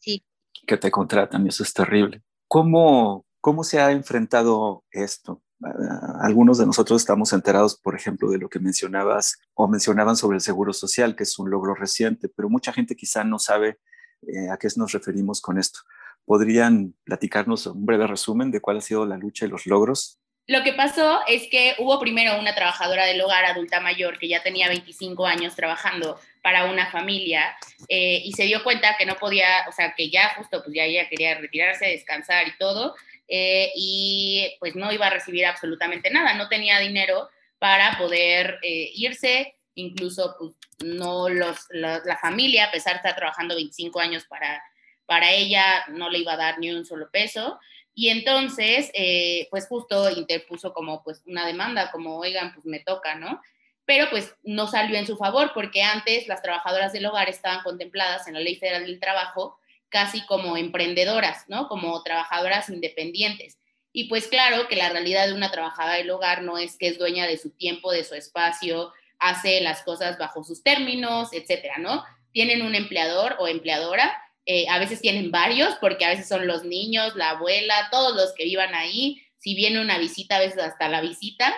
que 0.66 0.76
te 0.76 0.90
contratan, 0.90 1.46
y 1.46 1.50
eso 1.50 1.62
es 1.62 1.72
terrible. 1.72 2.22
¿Cómo, 2.48 3.26
¿Cómo 3.48 3.64
se 3.64 3.80
ha 3.80 3.92
enfrentado 3.92 4.84
esto? 4.90 5.42
Ah, 5.64 6.18
algunos 6.20 6.58
de 6.58 6.66
nosotros 6.66 7.00
estamos 7.00 7.32
enterados, 7.32 7.80
por 7.80 7.96
ejemplo, 7.96 8.28
de 8.28 8.36
lo 8.36 8.50
que 8.50 8.58
mencionabas 8.58 9.38
o 9.54 9.66
mencionaban 9.66 10.16
sobre 10.16 10.34
el 10.34 10.42
seguro 10.42 10.74
social, 10.74 11.16
que 11.16 11.22
es 11.22 11.38
un 11.38 11.48
logro 11.48 11.74
reciente, 11.74 12.28
pero 12.28 12.50
mucha 12.50 12.74
gente 12.74 12.94
quizá 12.94 13.24
no 13.24 13.38
sabe 13.38 13.78
eh, 14.26 14.50
a 14.52 14.58
qué 14.58 14.68
nos 14.76 14.92
referimos 14.92 15.40
con 15.40 15.56
esto. 15.56 15.80
¿Podrían 16.26 16.94
platicarnos 17.04 17.64
un 17.68 17.86
breve 17.86 18.06
resumen 18.06 18.50
de 18.50 18.60
cuál 18.60 18.76
ha 18.76 18.80
sido 18.82 19.06
la 19.06 19.16
lucha 19.16 19.46
y 19.46 19.48
los 19.48 19.64
logros? 19.64 20.18
Lo 20.46 20.62
que 20.62 20.74
pasó 20.74 21.20
es 21.26 21.48
que 21.50 21.74
hubo 21.78 21.98
primero 22.00 22.38
una 22.38 22.54
trabajadora 22.54 23.06
del 23.06 23.20
hogar 23.22 23.46
adulta 23.46 23.80
mayor 23.80 24.18
que 24.18 24.28
ya 24.28 24.42
tenía 24.42 24.68
25 24.68 25.26
años 25.26 25.54
trabajando 25.54 26.18
para 26.42 26.70
una 26.70 26.90
familia 26.90 27.56
eh, 27.88 28.22
y 28.24 28.32
se 28.32 28.44
dio 28.44 28.62
cuenta 28.62 28.96
que 28.98 29.04
no 29.04 29.16
podía, 29.16 29.46
o 29.68 29.72
sea, 29.72 29.94
que 29.94 30.10
ya 30.10 30.34
justo, 30.36 30.62
pues 30.62 30.74
ya 30.74 30.84
ella 30.84 31.08
quería 31.08 31.34
retirarse, 31.38 31.86
descansar 31.86 32.48
y 32.48 32.56
todo, 32.58 32.94
eh, 33.28 33.70
y 33.76 34.56
pues 34.58 34.74
no 34.74 34.90
iba 34.90 35.06
a 35.06 35.10
recibir 35.10 35.44
absolutamente 35.44 36.10
nada, 36.10 36.34
no 36.34 36.48
tenía 36.48 36.78
dinero 36.78 37.28
para 37.58 37.98
poder 37.98 38.58
eh, 38.62 38.90
irse, 38.94 39.56
incluso 39.74 40.34
pues 40.38 40.54
no 40.84 41.28
los, 41.28 41.66
la, 41.70 42.18
familia, 42.20 42.66
a 42.66 42.70
pesar 42.70 42.94
de 42.94 42.96
estar 42.98 43.16
trabajando 43.16 43.54
25 43.54 44.00
años 44.00 44.24
para, 44.24 44.62
para 45.06 45.32
ella, 45.32 45.84
no 45.88 46.08
le 46.08 46.18
iba 46.18 46.32
a 46.32 46.38
dar 46.38 46.58
ni 46.58 46.70
un 46.70 46.86
solo 46.86 47.10
peso. 47.10 47.58
Y 47.94 48.10
entonces, 48.10 48.90
eh, 48.94 49.48
pues 49.50 49.66
justo 49.66 50.08
interpuso 50.10 50.72
como 50.72 51.02
pues 51.02 51.22
una 51.26 51.44
demanda, 51.46 51.90
como, 51.90 52.16
oigan, 52.16 52.54
pues 52.54 52.64
me 52.64 52.78
toca, 52.78 53.16
¿no? 53.16 53.42
Pero 53.84 54.08
pues 54.08 54.34
no 54.42 54.68
salió 54.68 54.96
en 54.96 55.06
su 55.06 55.16
favor 55.16 55.50
porque 55.52 55.82
antes 55.82 56.28
las 56.28 56.40
trabajadoras 56.40 56.92
del 56.92 57.06
hogar 57.06 57.28
estaban 57.28 57.64
contempladas 57.64 58.28
en 58.28 58.34
la 58.34 58.40
Ley 58.40 58.56
Federal 58.56 58.86
del 58.86 59.00
Trabajo 59.00 59.58
casi 59.88 60.24
como 60.26 60.56
emprendedoras, 60.56 61.44
¿no? 61.48 61.68
Como 61.68 62.02
trabajadoras 62.02 62.68
independientes. 62.68 63.58
Y 63.92 64.04
pues 64.04 64.26
claro 64.28 64.68
que 64.68 64.76
la 64.76 64.90
realidad 64.90 65.26
de 65.26 65.34
una 65.34 65.50
trabajadora 65.50 65.96
del 65.96 66.10
hogar 66.10 66.42
no 66.42 66.58
es 66.58 66.76
que 66.76 66.88
es 66.88 66.98
dueña 66.98 67.26
de 67.26 67.38
su 67.38 67.50
tiempo, 67.50 67.90
de 67.90 68.04
su 68.04 68.14
espacio, 68.14 68.92
hace 69.18 69.60
las 69.60 69.82
cosas 69.82 70.18
bajo 70.18 70.44
sus 70.44 70.62
términos, 70.62 71.32
etcétera, 71.32 71.78
¿no? 71.78 72.04
Tienen 72.32 72.62
un 72.62 72.74
empleador 72.74 73.36
o 73.38 73.48
empleadora, 73.48 74.22
eh, 74.46 74.66
a 74.68 74.78
veces 74.78 75.00
tienen 75.00 75.30
varios, 75.30 75.74
porque 75.80 76.04
a 76.04 76.10
veces 76.10 76.28
son 76.28 76.46
los 76.46 76.64
niños, 76.64 77.16
la 77.16 77.30
abuela, 77.30 77.88
todos 77.90 78.16
los 78.16 78.32
que 78.34 78.44
vivan 78.44 78.74
ahí. 78.74 79.22
Si 79.38 79.54
viene 79.54 79.80
una 79.80 79.98
visita, 79.98 80.36
a 80.36 80.40
veces 80.40 80.58
hasta 80.58 80.88
la 80.88 81.00
visita. 81.00 81.54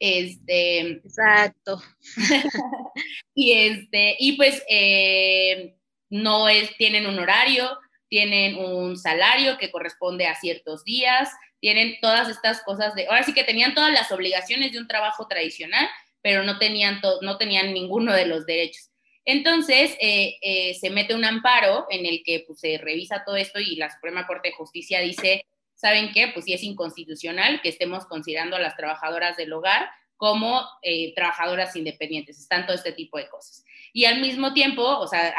Este, 0.00 0.80
Exacto. 0.80 1.80
y, 3.34 3.52
este, 3.52 4.16
y 4.18 4.32
pues 4.32 4.62
eh, 4.68 5.76
no 6.12 6.46
es, 6.48 6.76
tienen 6.76 7.06
un 7.06 7.18
horario, 7.18 7.78
tienen 8.08 8.56
un 8.56 8.98
salario 8.98 9.56
que 9.56 9.70
corresponde 9.70 10.26
a 10.26 10.34
ciertos 10.34 10.84
días, 10.84 11.30
tienen 11.58 11.96
todas 12.02 12.28
estas 12.28 12.62
cosas 12.62 12.94
de, 12.94 13.06
ahora 13.06 13.22
sí 13.22 13.32
que 13.32 13.44
tenían 13.44 13.72
todas 13.72 13.90
las 13.90 14.12
obligaciones 14.12 14.72
de 14.72 14.78
un 14.78 14.86
trabajo 14.86 15.26
tradicional, 15.26 15.88
pero 16.20 16.42
no 16.44 16.58
tenían, 16.58 17.00
no 17.22 17.38
tenían 17.38 17.72
ninguno 17.72 18.12
de 18.12 18.26
los 18.26 18.44
derechos. 18.44 18.90
Entonces, 19.24 19.96
eh, 20.00 20.36
eh, 20.42 20.74
se 20.74 20.90
mete 20.90 21.14
un 21.14 21.24
amparo 21.24 21.86
en 21.88 22.04
el 22.04 22.22
que 22.24 22.44
pues, 22.46 22.60
se 22.60 22.76
revisa 22.76 23.24
todo 23.24 23.36
esto 23.36 23.58
y 23.58 23.76
la 23.76 23.90
Suprema 23.90 24.26
Corte 24.26 24.50
de 24.50 24.54
Justicia 24.54 25.00
dice, 25.00 25.46
¿saben 25.74 26.12
qué? 26.12 26.28
Pues 26.28 26.44
sí 26.44 26.52
es 26.52 26.62
inconstitucional 26.62 27.62
que 27.62 27.70
estemos 27.70 28.04
considerando 28.04 28.56
a 28.56 28.60
las 28.60 28.76
trabajadoras 28.76 29.38
del 29.38 29.52
hogar 29.54 29.88
como 30.18 30.62
eh, 30.82 31.14
trabajadoras 31.14 31.74
independientes. 31.74 32.38
Están 32.38 32.66
todo 32.66 32.76
este 32.76 32.92
tipo 32.92 33.16
de 33.16 33.30
cosas. 33.30 33.64
Y 33.92 34.06
al 34.06 34.20
mismo 34.20 34.54
tiempo, 34.54 34.82
o 34.82 35.06
sea, 35.06 35.34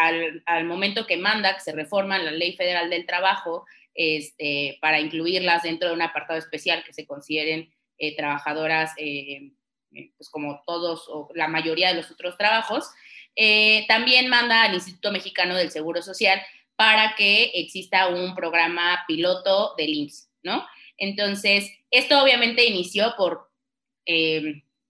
al, 0.45 0.65
momento 0.65 1.07
que 1.07 1.17
manda 1.17 1.55
que 1.55 1.61
se 1.61 1.71
reforma 1.71 2.19
la 2.19 2.31
Ley 2.31 2.55
Federal 2.55 2.89
del 2.89 3.05
Trabajo 3.05 3.65
este, 3.95 4.77
para 4.81 4.99
incluirlas 4.99 5.63
dentro 5.63 5.89
de 5.89 5.95
un 5.95 6.01
apartado 6.01 6.37
especial 6.37 6.83
que 6.83 6.93
se 6.93 7.07
consideren 7.07 7.73
eh, 7.97 8.15
trabajadoras, 8.15 8.91
eh, 8.97 9.53
pues 10.17 10.29
como 10.29 10.63
todos 10.65 11.07
o 11.09 11.29
la 11.35 11.47
mayoría 11.47 11.89
de 11.89 11.95
los 11.95 12.11
otros 12.11 12.37
trabajos, 12.37 12.89
también 13.87 14.29
manda 14.29 14.63
al 14.63 14.75
Instituto 14.75 15.11
Mexicano 15.11 15.55
del 15.55 15.71
Seguro 15.71 16.03
Social 16.03 16.39
para 16.75 17.15
que 17.15 17.51
exista 17.55 18.07
un 18.07 18.35
programa 18.35 19.03
piloto 19.07 19.73
del 19.77 19.93
IMSS, 19.93 20.29
¿no? 20.43 20.65
Entonces, 20.97 21.71
esto 21.91 22.21
obviamente 22.21 22.65
inició 22.65 23.13
por 23.17 23.51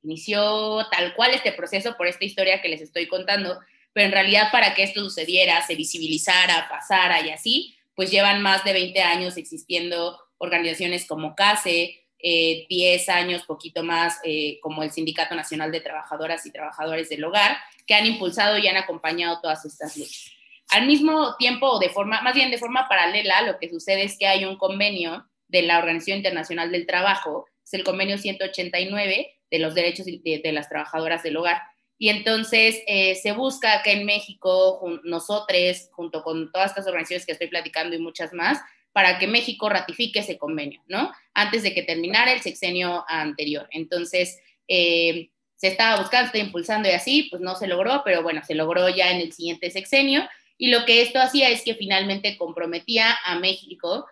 inició 0.04 0.86
tal 0.92 1.14
cual 1.16 1.34
este 1.34 1.52
proceso 1.52 1.96
por 1.98 2.08
esta 2.08 2.26
historia 2.26 2.62
que 2.62 2.70
les 2.70 2.82
estoy 2.82 3.08
contando, 3.08 3.60
pero 3.94 4.08
en 4.08 4.12
realidad 4.12 4.50
para 4.52 4.74
que 4.74 4.84
esto 4.84 5.02
sucediera, 5.02 5.66
se 5.66 5.76
visibilizara, 5.76 6.68
pasara 6.70 7.26
y 7.26 7.32
así, 7.32 7.76
pues 7.96 8.12
llevan 8.12 8.42
más 8.42 8.64
de 8.64 8.74
20 8.74 9.02
años 9.02 9.38
existiendo 9.38 10.20
organizaciones 10.38 11.06
como 11.06 11.36
CASE, 11.36 12.00
10 12.20 12.70
eh, 13.08 13.12
años, 13.12 13.44
poquito 13.44 13.84
más, 13.84 14.20
eh, 14.24 14.60
como 14.62 14.82
el 14.82 14.92
Sindicato 14.92 15.36
Nacional 15.36 15.72
de 15.72 15.82
Trabajadoras 15.82 16.46
y 16.46 16.52
Trabajadores 16.52 17.10
del 17.10 17.24
Hogar, 17.24 17.58
que 17.86 17.96
han 17.96 18.06
impulsado 18.06 18.58
y 18.58 18.68
han 18.68 18.78
acompañado 18.78 19.40
todas 19.42 19.66
estas 19.66 19.98
luchas. 19.98 20.32
Al 20.70 20.88
mismo 20.88 21.36
tiempo, 21.36 21.70
o 21.70 21.80
de 21.80 21.90
forma, 21.90 22.22
más 22.22 22.34
bien 22.34 22.50
de 22.50 22.58
forma 22.58 22.88
paralela, 22.88 23.42
lo 23.42 23.60
que 23.60 23.70
sucede 23.70 24.04
es 24.04 24.18
que 24.18 24.28
hay 24.28 24.46
un 24.46 24.58
convenio 24.58 25.28
de 25.50 25.64
la 25.64 25.78
Organización 25.78 26.18
Internacional 26.18 26.72
del 26.72 26.88
Trabajo, 26.88 27.46
es 27.64 27.74
el 27.74 27.84
convenio 27.84 28.18
189, 28.18 29.40
de 29.54 29.60
los 29.60 29.76
derechos 29.76 30.08
de, 30.08 30.52
las 30.52 30.68
trabajadoras 30.68 31.22
del 31.22 31.38
hogar. 31.38 31.62
Y 32.00 32.10
entonces 32.10 32.82
eh, 32.88 33.14
se 33.14 33.34
busca 33.34 33.84
que 33.84 33.92
en 33.92 34.04
México, 34.04 34.82
nosotros, 35.04 35.90
junto 35.92 36.24
con 36.24 36.52
todas 36.52 36.72
estas 36.72 36.88
organizaciones 36.88 37.28
que 37.28 37.34
estoy 37.34 37.50
platicando 37.50 37.96
y 37.96 38.00
muchas 38.00 38.34
más, 38.34 38.60
para 38.94 39.20
que 39.20 39.28
México 39.28 39.70
ratifique 39.70 40.22
ese 40.22 40.40
convenio, 40.40 40.82
¿no? 40.88 41.12
Antes 41.36 41.62
de 41.62 41.76
que 41.76 41.84
terminara 41.84 42.34
el 42.34 42.42
sexenio 42.42 43.06
anterior. 43.08 43.68
Entonces, 43.70 44.40
eh, 44.68 45.30
se 45.56 45.68
estaba 45.68 46.02
buscando, 46.02 46.26
está 46.26 46.40
impulsando 46.40 46.90
y 46.90 46.94
así, 46.94 47.28
pues 47.30 47.40
no 47.40 47.56
se 47.56 47.68
logró, 47.68 48.02
pero 48.04 48.24
bueno, 48.24 48.42
se 48.44 48.56
logró 48.56 48.90
ya 48.90 49.12
en 49.12 49.22
el 49.22 49.34
siguiente 49.34 49.70
sexenio. 49.70 50.28
Y 50.58 50.72
lo 50.72 50.84
que 50.86 51.04
esto 51.04 51.20
hacía 51.20 51.50
es 51.50 51.62
que 51.62 51.76
finalmente 51.76 52.38
comprometía 52.40 53.16
a 53.24 53.38
México 53.38 54.08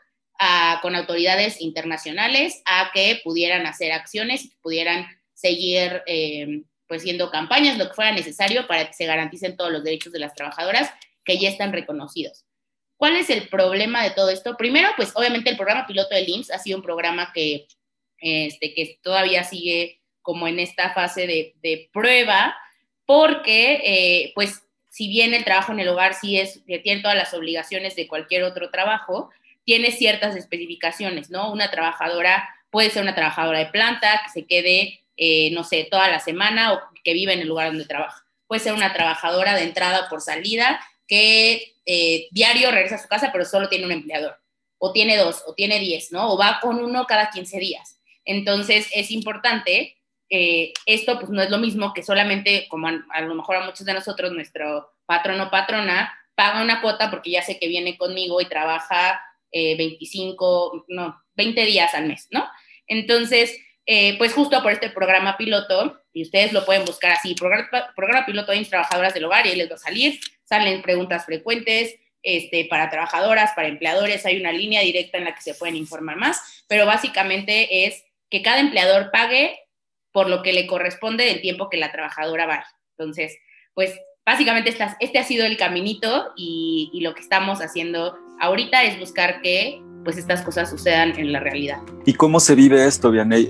con 0.81 0.95
autoridades 0.95 1.61
internacionales 1.61 2.63
a 2.65 2.89
que 2.93 3.21
pudieran 3.23 3.67
hacer 3.67 3.91
acciones, 3.91 4.49
pudieran 4.63 5.05
seguir 5.41 6.03
eh, 6.05 6.61
pues 6.87 7.03
siendo 7.03 7.31
campañas, 7.31 7.77
lo 7.77 7.87
que 7.87 7.93
fuera 7.93 8.11
necesario 8.11 8.67
para 8.67 8.87
que 8.87 8.93
se 8.93 9.05
garanticen 9.05 9.57
todos 9.57 9.71
los 9.71 9.83
derechos 9.83 10.13
de 10.13 10.19
las 10.19 10.35
trabajadoras 10.35 10.91
que 11.23 11.37
ya 11.37 11.49
están 11.49 11.73
reconocidos. 11.73 12.45
¿Cuál 12.97 13.15
es 13.15 13.29
el 13.29 13.47
problema 13.47 14.03
de 14.03 14.11
todo 14.11 14.29
esto? 14.29 14.55
Primero, 14.57 14.89
pues 14.95 15.11
obviamente 15.15 15.49
el 15.49 15.57
programa 15.57 15.87
piloto 15.87 16.13
del 16.13 16.29
IMSS 16.29 16.51
ha 16.51 16.59
sido 16.59 16.77
un 16.77 16.83
programa 16.83 17.31
que, 17.33 17.65
este, 18.19 18.73
que 18.73 18.99
todavía 19.01 19.43
sigue 19.43 20.01
como 20.21 20.47
en 20.47 20.59
esta 20.59 20.93
fase 20.93 21.25
de, 21.25 21.89
prueba, 21.91 22.55
porque 23.05 23.81
eh, 23.83 24.31
pues 24.35 24.61
si 24.89 25.07
bien 25.07 25.33
el 25.33 25.43
trabajo 25.43 25.71
en 25.71 25.79
el 25.79 25.87
hogar 25.87 26.13
sí 26.13 26.37
es, 26.37 26.63
tiene 26.65 27.01
todas 27.01 27.17
las 27.17 27.33
obligaciones 27.33 27.95
de 27.95 28.07
cualquier 28.07 28.43
otro 28.43 28.69
trabajo, 28.69 29.31
tiene 29.63 29.91
ciertas 29.91 30.35
especificaciones, 30.35 31.29
¿no? 31.29 31.51
Una 31.51 31.71
trabajadora 31.71 32.47
puede 32.69 32.89
ser 32.89 33.03
una 33.03 33.15
trabajadora 33.15 33.59
de 33.59 33.67
planta 33.67 34.21
que 34.23 34.31
se 34.31 34.45
quede, 34.45 35.00
eh, 35.17 35.51
no 35.51 35.63
sé, 35.63 35.87
toda 35.89 36.09
la 36.09 36.19
semana 36.19 36.73
o 36.73 36.81
que 37.03 37.13
vive 37.13 37.33
en 37.33 37.41
el 37.41 37.47
lugar 37.47 37.67
donde 37.67 37.85
trabaja. 37.85 38.25
Puede 38.47 38.61
ser 38.61 38.73
una 38.73 38.93
trabajadora 38.93 39.55
de 39.55 39.63
entrada 39.63 40.09
por 40.09 40.21
salida 40.21 40.79
que 41.07 41.75
eh, 41.85 42.27
diario 42.31 42.71
regresa 42.71 42.95
a 42.95 42.99
su 42.99 43.07
casa, 43.07 43.31
pero 43.31 43.45
solo 43.45 43.69
tiene 43.69 43.85
un 43.85 43.91
empleador, 43.91 44.37
o 44.77 44.91
tiene 44.93 45.17
dos, 45.17 45.43
o 45.45 45.53
tiene 45.53 45.79
diez, 45.79 46.11
¿no? 46.11 46.31
O 46.31 46.37
va 46.37 46.59
con 46.61 46.83
uno 46.83 47.05
cada 47.05 47.29
15 47.29 47.59
días. 47.59 47.99
Entonces, 48.23 48.87
es 48.93 49.11
importante, 49.11 49.97
eh, 50.29 50.73
esto 50.85 51.19
pues 51.19 51.29
no 51.29 51.41
es 51.41 51.49
lo 51.49 51.57
mismo 51.57 51.93
que 51.93 52.03
solamente, 52.03 52.67
como 52.69 52.87
a, 52.87 53.21
lo 53.21 53.35
mejor 53.35 53.57
a 53.57 53.65
muchos 53.65 53.85
de 53.85 53.93
nosotros, 53.93 54.31
nuestro 54.31 54.93
patrón 55.05 55.41
o 55.41 55.49
patrona 55.49 56.13
paga 56.35 56.61
una 56.61 56.81
cuota 56.81 57.09
porque 57.09 57.31
ya 57.31 57.41
sé 57.41 57.59
que 57.59 57.67
viene 57.67 57.97
conmigo 57.97 58.39
y 58.39 58.45
trabaja 58.45 59.21
25, 59.51 60.75
eh, 60.75 60.83
no, 60.87 61.21
20 61.35 61.65
días 61.65 61.93
al 61.93 62.07
mes, 62.07 62.27
¿no? 62.31 62.47
Entonces, 62.87 63.57
pues 64.17 64.33
justo 64.33 64.61
por 64.61 64.71
este 64.71 64.89
programa 64.89 65.37
piloto, 65.37 66.01
y 66.13 66.23
ustedes 66.23 66.53
lo 66.53 66.65
pueden 66.65 66.85
buscar 66.85 67.11
así, 67.11 67.35
programa, 67.35 68.25
piloto 68.25 68.51
de 68.51 68.65
trabajadoras 68.65 69.13
del 69.13 69.25
hogar, 69.25 69.45
y 69.45 69.49
ahí 69.49 69.55
les 69.55 69.69
va 69.69 69.75
a 69.75 69.79
salir, 69.79 70.19
salen 70.43 70.81
preguntas 70.81 71.25
frecuentes 71.25 71.95
este, 72.23 72.65
para 72.69 72.89
trabajadoras, 72.89 73.51
para 73.55 73.67
empleadores, 73.67 74.25
hay 74.25 74.39
una 74.39 74.51
línea 74.51 74.81
directa 74.81 75.17
en 75.17 75.25
la 75.25 75.35
que 75.35 75.41
se 75.41 75.55
pueden 75.55 75.75
informar 75.75 76.17
más, 76.17 76.63
pero 76.67 76.85
básicamente 76.85 77.85
es 77.85 78.03
que 78.29 78.41
cada 78.41 78.59
empleador 78.59 79.11
pague 79.11 79.59
por 80.11 80.29
lo 80.29 80.43
que 80.43 80.53
le 80.53 80.67
corresponde 80.67 81.25
del 81.25 81.41
tiempo 81.41 81.69
que 81.69 81.77
la 81.77 81.91
trabajadora 81.91 82.45
va. 82.45 82.65
Entonces, 82.97 83.37
pues 83.73 83.97
básicamente 84.25 84.75
este 84.99 85.19
ha 85.19 85.23
sido 85.23 85.45
el 85.45 85.57
caminito 85.57 86.31
y, 86.35 86.99
lo 87.01 87.13
que 87.13 87.21
estamos 87.21 87.59
haciendo 87.61 88.15
ahorita 88.39 88.83
es 88.83 88.99
buscar 88.99 89.41
que 89.41 89.81
pues 90.03 90.17
estas 90.17 90.41
cosas 90.41 90.69
sucedan 90.69 91.17
en 91.17 91.31
la 91.31 91.39
realidad. 91.39 91.79
¿Y 92.05 92.13
cómo 92.13 92.39
se 92.39 92.55
vive 92.55 92.85
esto, 92.85 93.11
Vianey, 93.11 93.47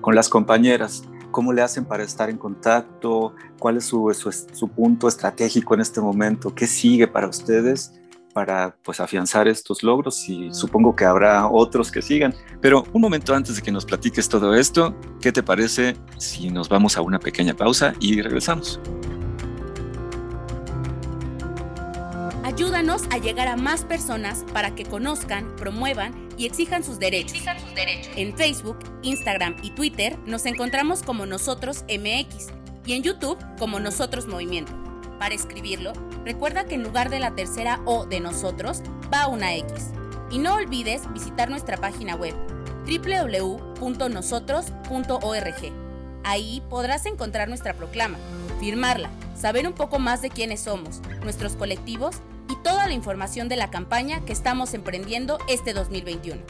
con 0.00 0.14
las 0.14 0.28
compañeras? 0.28 1.04
¿Cómo 1.30 1.52
le 1.52 1.62
hacen 1.62 1.84
para 1.84 2.02
estar 2.02 2.28
en 2.28 2.36
contacto? 2.36 3.34
¿Cuál 3.58 3.78
es 3.78 3.84
su, 3.84 4.12
su, 4.52 4.68
punto 4.68 5.08
estratégico 5.08 5.74
en 5.74 5.80
este 5.80 6.00
momento? 6.00 6.54
¿Qué 6.54 6.66
sigue 6.66 7.06
para 7.06 7.28
ustedes? 7.28 7.92
para 8.32 8.74
pues 8.82 8.98
afianzar 8.98 9.46
estos 9.46 9.82
logros 9.82 10.28
y 10.28 10.52
supongo 10.52 10.96
que 10.96 11.04
habrá 11.04 11.46
otros 11.48 11.90
que 11.90 12.02
sigan. 12.02 12.34
Pero 12.60 12.84
un 12.92 13.02
momento 13.02 13.34
antes 13.34 13.56
de 13.56 13.62
que 13.62 13.70
nos 13.70 13.84
platiques 13.84 14.28
todo 14.28 14.54
esto, 14.54 14.94
¿qué 15.20 15.32
te 15.32 15.42
parece 15.42 15.96
si 16.16 16.50
nos 16.50 16.68
vamos 16.68 16.96
a 16.96 17.02
una 17.02 17.18
pequeña 17.18 17.54
pausa 17.54 17.94
y 18.00 18.20
regresamos? 18.22 18.80
Ayúdanos 22.44 23.02
a 23.10 23.18
llegar 23.18 23.46
a 23.46 23.56
más 23.56 23.84
personas 23.84 24.44
para 24.52 24.74
que 24.74 24.84
conozcan, 24.84 25.54
promuevan 25.54 26.28
y 26.36 26.46
exijan 26.46 26.82
sus 26.82 26.98
derechos. 26.98 27.38
En 28.16 28.36
Facebook, 28.36 28.78
Instagram 29.02 29.54
y 29.62 29.70
Twitter 29.70 30.18
nos 30.26 30.44
encontramos 30.46 31.04
como 31.04 31.24
Nosotros 31.24 31.84
MX 31.84 32.48
y 32.84 32.94
en 32.94 33.04
YouTube 33.04 33.38
como 33.60 33.78
Nosotros 33.78 34.26
Movimiento. 34.26 34.72
Para 35.20 35.36
escribirlo, 35.36 35.92
recuerda 36.24 36.64
que 36.64 36.74
en 36.74 36.82
lugar 36.82 37.10
de 37.10 37.20
la 37.20 37.36
tercera 37.36 37.80
O 37.84 38.06
de 38.06 38.18
nosotros 38.18 38.82
va 39.12 39.28
una 39.28 39.54
X. 39.54 39.90
Y 40.32 40.38
no 40.38 40.54
olvides 40.54 41.02
visitar 41.12 41.48
nuestra 41.48 41.76
página 41.76 42.16
web 42.16 42.34
www.nosotros.org. 42.86 45.72
Ahí 46.24 46.60
podrás 46.68 47.06
encontrar 47.06 47.48
nuestra 47.48 47.74
proclama, 47.74 48.18
firmarla, 48.58 49.10
saber 49.36 49.68
un 49.68 49.74
poco 49.74 50.00
más 50.00 50.22
de 50.22 50.30
quiénes 50.30 50.62
somos, 50.62 51.00
nuestros 51.22 51.54
colectivos 51.54 52.20
toda 52.62 52.86
la 52.86 52.94
información 52.94 53.48
de 53.48 53.56
la 53.56 53.70
campaña 53.70 54.24
que 54.24 54.32
estamos 54.32 54.74
emprendiendo 54.74 55.38
este 55.48 55.72
2021. 55.72 56.40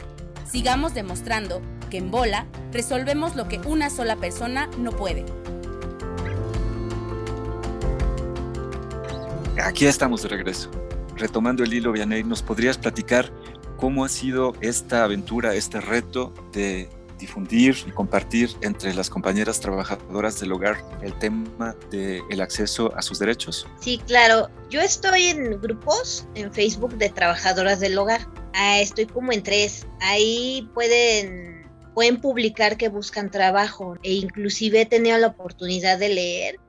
Sigamos 0.49 0.93
demostrando 0.93 1.61
que 1.89 1.97
en 1.97 2.11
Bola 2.11 2.45
resolvemos 2.71 3.35
lo 3.35 3.47
que 3.47 3.59
una 3.59 3.89
sola 3.89 4.15
persona 4.15 4.69
no 4.77 4.91
puede. 4.91 5.25
Aquí 9.61 9.85
estamos 9.85 10.23
de 10.23 10.29
regreso. 10.29 10.69
Retomando 11.15 11.63
el 11.63 11.73
hilo, 11.73 11.91
Vianey, 11.91 12.23
¿nos 12.23 12.41
podrías 12.41 12.77
platicar 12.77 13.31
cómo 13.77 14.03
ha 14.03 14.09
sido 14.09 14.53
esta 14.61 15.03
aventura, 15.03 15.53
este 15.53 15.79
reto 15.79 16.33
de 16.51 16.89
difundir 17.19 17.75
y 17.87 17.91
compartir 17.91 18.49
entre 18.61 18.93
las 18.93 19.09
compañeras 19.09 19.59
trabajadoras 19.59 20.39
del 20.39 20.51
hogar 20.51 20.77
el 21.01 21.17
tema 21.19 21.75
del 21.89 22.41
acceso 22.41 22.93
a 22.95 23.01
sus 23.01 23.19
derechos? 23.19 23.67
Sí, 23.79 24.01
claro. 24.05 24.49
Yo 24.69 24.81
estoy 24.81 25.23
en 25.23 25.61
grupos 25.61 26.27
en 26.35 26.51
Facebook 26.53 26.97
de 26.97 27.09
trabajadoras 27.09 27.79
del 27.79 27.97
hogar. 27.97 28.27
Ah, 28.53 28.79
estoy 28.79 29.05
como 29.05 29.31
en 29.31 29.43
tres. 29.43 29.85
Ahí 30.01 30.69
pueden, 30.73 31.67
pueden 31.93 32.19
publicar 32.19 32.77
que 32.77 32.89
buscan 32.89 33.31
trabajo 33.31 33.97
e 34.03 34.13
inclusive 34.13 34.81
he 34.81 34.85
tenido 34.85 35.17
la 35.17 35.27
oportunidad 35.27 35.99
de 35.99 36.09
leer 36.09 36.59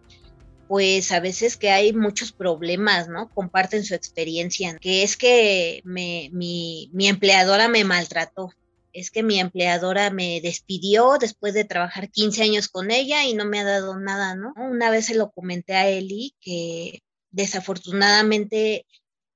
pues 0.69 1.13
a 1.13 1.21
veces 1.21 1.57
que 1.57 1.71
hay 1.71 1.93
muchos 1.93 2.33
problemas, 2.33 3.09
¿no? 3.09 3.29
Comparten 3.31 3.85
su 3.85 3.95
experiencia, 3.95 4.77
que 4.81 5.03
es 5.03 5.17
que 5.17 5.83
me, 5.85 6.31
mi, 6.33 6.91
mi 6.93 7.07
empleadora 7.09 7.69
me 7.69 7.85
maltrató, 7.85 8.53
es 8.95 9.11
que 9.11 9.23
mi 9.25 9.41
empleadora 9.41 10.11
me 10.11 10.41
despidió 10.41 11.19
después 11.19 11.53
de 11.53 11.65
trabajar 11.65 12.11
15 12.11 12.45
años 12.45 12.69
con 12.69 12.91
ella 12.93 13.25
y 13.25 13.35
no 13.35 13.45
me 13.45 13.61
ha 13.61 13.65
dado 13.65 13.99
nada, 13.99 14.37
¿no? 14.37 14.55
Una 14.57 14.89
vez 14.89 15.07
se 15.07 15.17
lo 15.17 15.33
comenté 15.33 15.75
a 15.75 15.89
Eli 15.89 16.35
que 16.41 17.03
desafortunadamente 17.33 18.87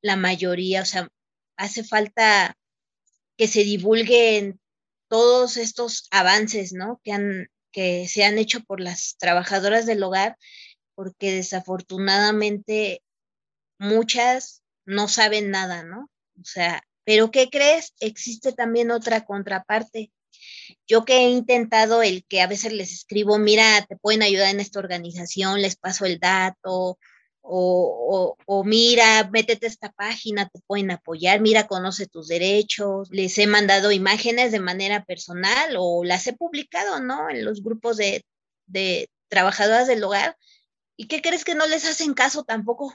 la 0.00 0.16
mayoría, 0.16 0.82
o 0.82 0.84
sea, 0.84 1.08
hace 1.56 1.82
falta 1.82 2.56
que 3.36 3.48
se 3.48 3.64
divulguen 3.64 4.60
todos 5.08 5.56
estos 5.56 6.06
avances, 6.10 6.72
¿no? 6.72 7.00
Que, 7.02 7.48
se 8.08 8.24
han 8.24 8.38
hecho 8.38 8.64
por 8.64 8.80
las 8.80 9.16
trabajadoras 9.18 9.86
del 9.86 10.02
hogar, 10.02 10.36
porque 10.96 11.32
desafortunadamente 11.32 13.02
muchas 13.78 14.62
no 14.84 15.06
saben 15.06 15.50
nada, 15.50 15.84
¿no? 15.84 16.10
O 16.40 16.44
sea, 16.44 16.82
pero 17.08 17.30
¿qué 17.30 17.48
crees? 17.48 17.94
Existe 18.00 18.52
también 18.52 18.90
otra 18.90 19.24
contraparte. 19.24 20.12
Yo 20.86 21.06
que 21.06 21.16
he 21.16 21.30
intentado 21.30 22.02
el 22.02 22.22
que 22.26 22.42
a 22.42 22.46
veces 22.46 22.74
les 22.74 22.92
escribo, 22.92 23.38
mira, 23.38 23.86
te 23.88 23.96
pueden 23.96 24.20
ayudar 24.20 24.50
en 24.50 24.60
esta 24.60 24.78
organización, 24.78 25.62
les 25.62 25.76
paso 25.76 26.04
el 26.04 26.18
dato, 26.18 26.98
o, 27.40 28.36
mira, 28.66 29.26
métete 29.32 29.64
a 29.64 29.70
esta 29.70 29.90
página, 29.90 30.50
te 30.50 30.60
pueden 30.66 30.90
apoyar, 30.90 31.40
mira, 31.40 31.66
conoce 31.66 32.06
tus 32.06 32.28
derechos. 32.28 33.08
Les 33.10 33.38
he 33.38 33.46
mandado 33.46 33.90
imágenes 33.90 34.52
de 34.52 34.60
manera 34.60 35.06
personal 35.06 35.76
o 35.78 36.04
las 36.04 36.26
he 36.26 36.34
publicado, 36.34 37.00
¿no? 37.00 37.30
En 37.30 37.42
los 37.42 37.62
grupos 37.62 37.96
de, 37.96 38.22
de 38.66 39.08
trabajadoras 39.28 39.86
del 39.86 40.04
hogar. 40.04 40.36
¿Y 40.94 41.06
qué 41.06 41.22
crees 41.22 41.46
que 41.46 41.54
no 41.54 41.66
les 41.66 41.86
hacen 41.86 42.12
caso 42.12 42.44
tampoco? 42.44 42.94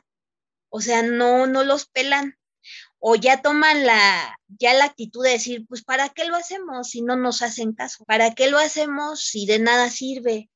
O 0.69 0.81
sea, 0.81 1.01
no, 1.01 1.47
no 1.47 1.63
los 1.63 1.87
pelan 1.87 2.37
o 3.05 3.15
ya 3.15 3.41
toman 3.41 3.85
la, 3.85 4.39
ya 4.47 4.73
la 4.73 4.85
actitud 4.85 5.25
de 5.25 5.31
decir, 5.31 5.65
pues 5.67 5.83
¿para 5.83 6.07
qué 6.07 6.23
lo 6.23 6.37
hacemos 6.37 6.89
si 6.89 7.01
no 7.01 7.17
nos 7.17 7.41
hacen 7.41 7.73
caso? 7.73 8.05
¿Para 8.05 8.33
qué 8.33 8.49
lo 8.49 8.57
hacemos 8.57 9.25
si 9.25 9.45
de 9.45 9.59
nada 9.59 9.89
sirve? 9.89 10.49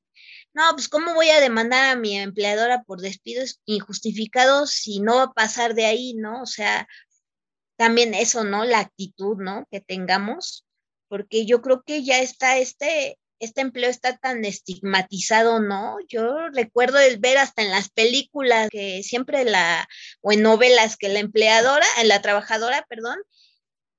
No, 0.53 0.63
pues 0.71 0.88
¿cómo 0.88 1.13
voy 1.13 1.29
a 1.29 1.41
demandar 1.41 1.89
a 1.89 1.99
mi 1.99 2.17
empleadora 2.17 2.83
por 2.83 3.01
despidos 3.01 3.60
injustificados 3.65 4.71
si 4.71 5.01
no 5.01 5.17
va 5.17 5.23
a 5.23 5.33
pasar 5.33 5.75
de 5.75 5.88
ahí, 5.88 6.13
¿no? 6.13 6.41
O 6.41 6.45
sea, 6.45 6.88
también 7.75 8.13
eso, 8.13 8.45
¿no? 8.45 8.63
La 8.63 8.79
actitud, 8.79 9.36
¿no? 9.39 9.67
Que 9.69 9.81
tengamos, 9.81 10.65
porque 11.10 11.45
yo 11.45 11.62
creo 11.62 11.83
que 11.83 12.05
ya 12.05 12.19
está 12.19 12.60
este, 12.60 13.19
este 13.39 13.62
empleo 13.62 13.89
está 13.89 14.17
tan 14.17 14.45
estigmatizado, 14.45 15.60
¿no? 15.60 15.97
Yo 16.08 16.50
recuerdo 16.50 17.00
el 17.00 17.19
ver 17.19 17.38
hasta 17.38 17.62
en 17.62 17.69
las 17.69 17.89
películas 17.89 18.69
que 18.69 19.04
siempre 19.04 19.43
la, 19.43 19.88
o 20.21 20.32
en 20.32 20.41
novelas 20.41 20.97
que 20.97 21.10
la 21.10 21.19
empleadora, 21.19 21.86
la 22.04 22.21
trabajadora, 22.21 22.86
perdón, 22.89 23.17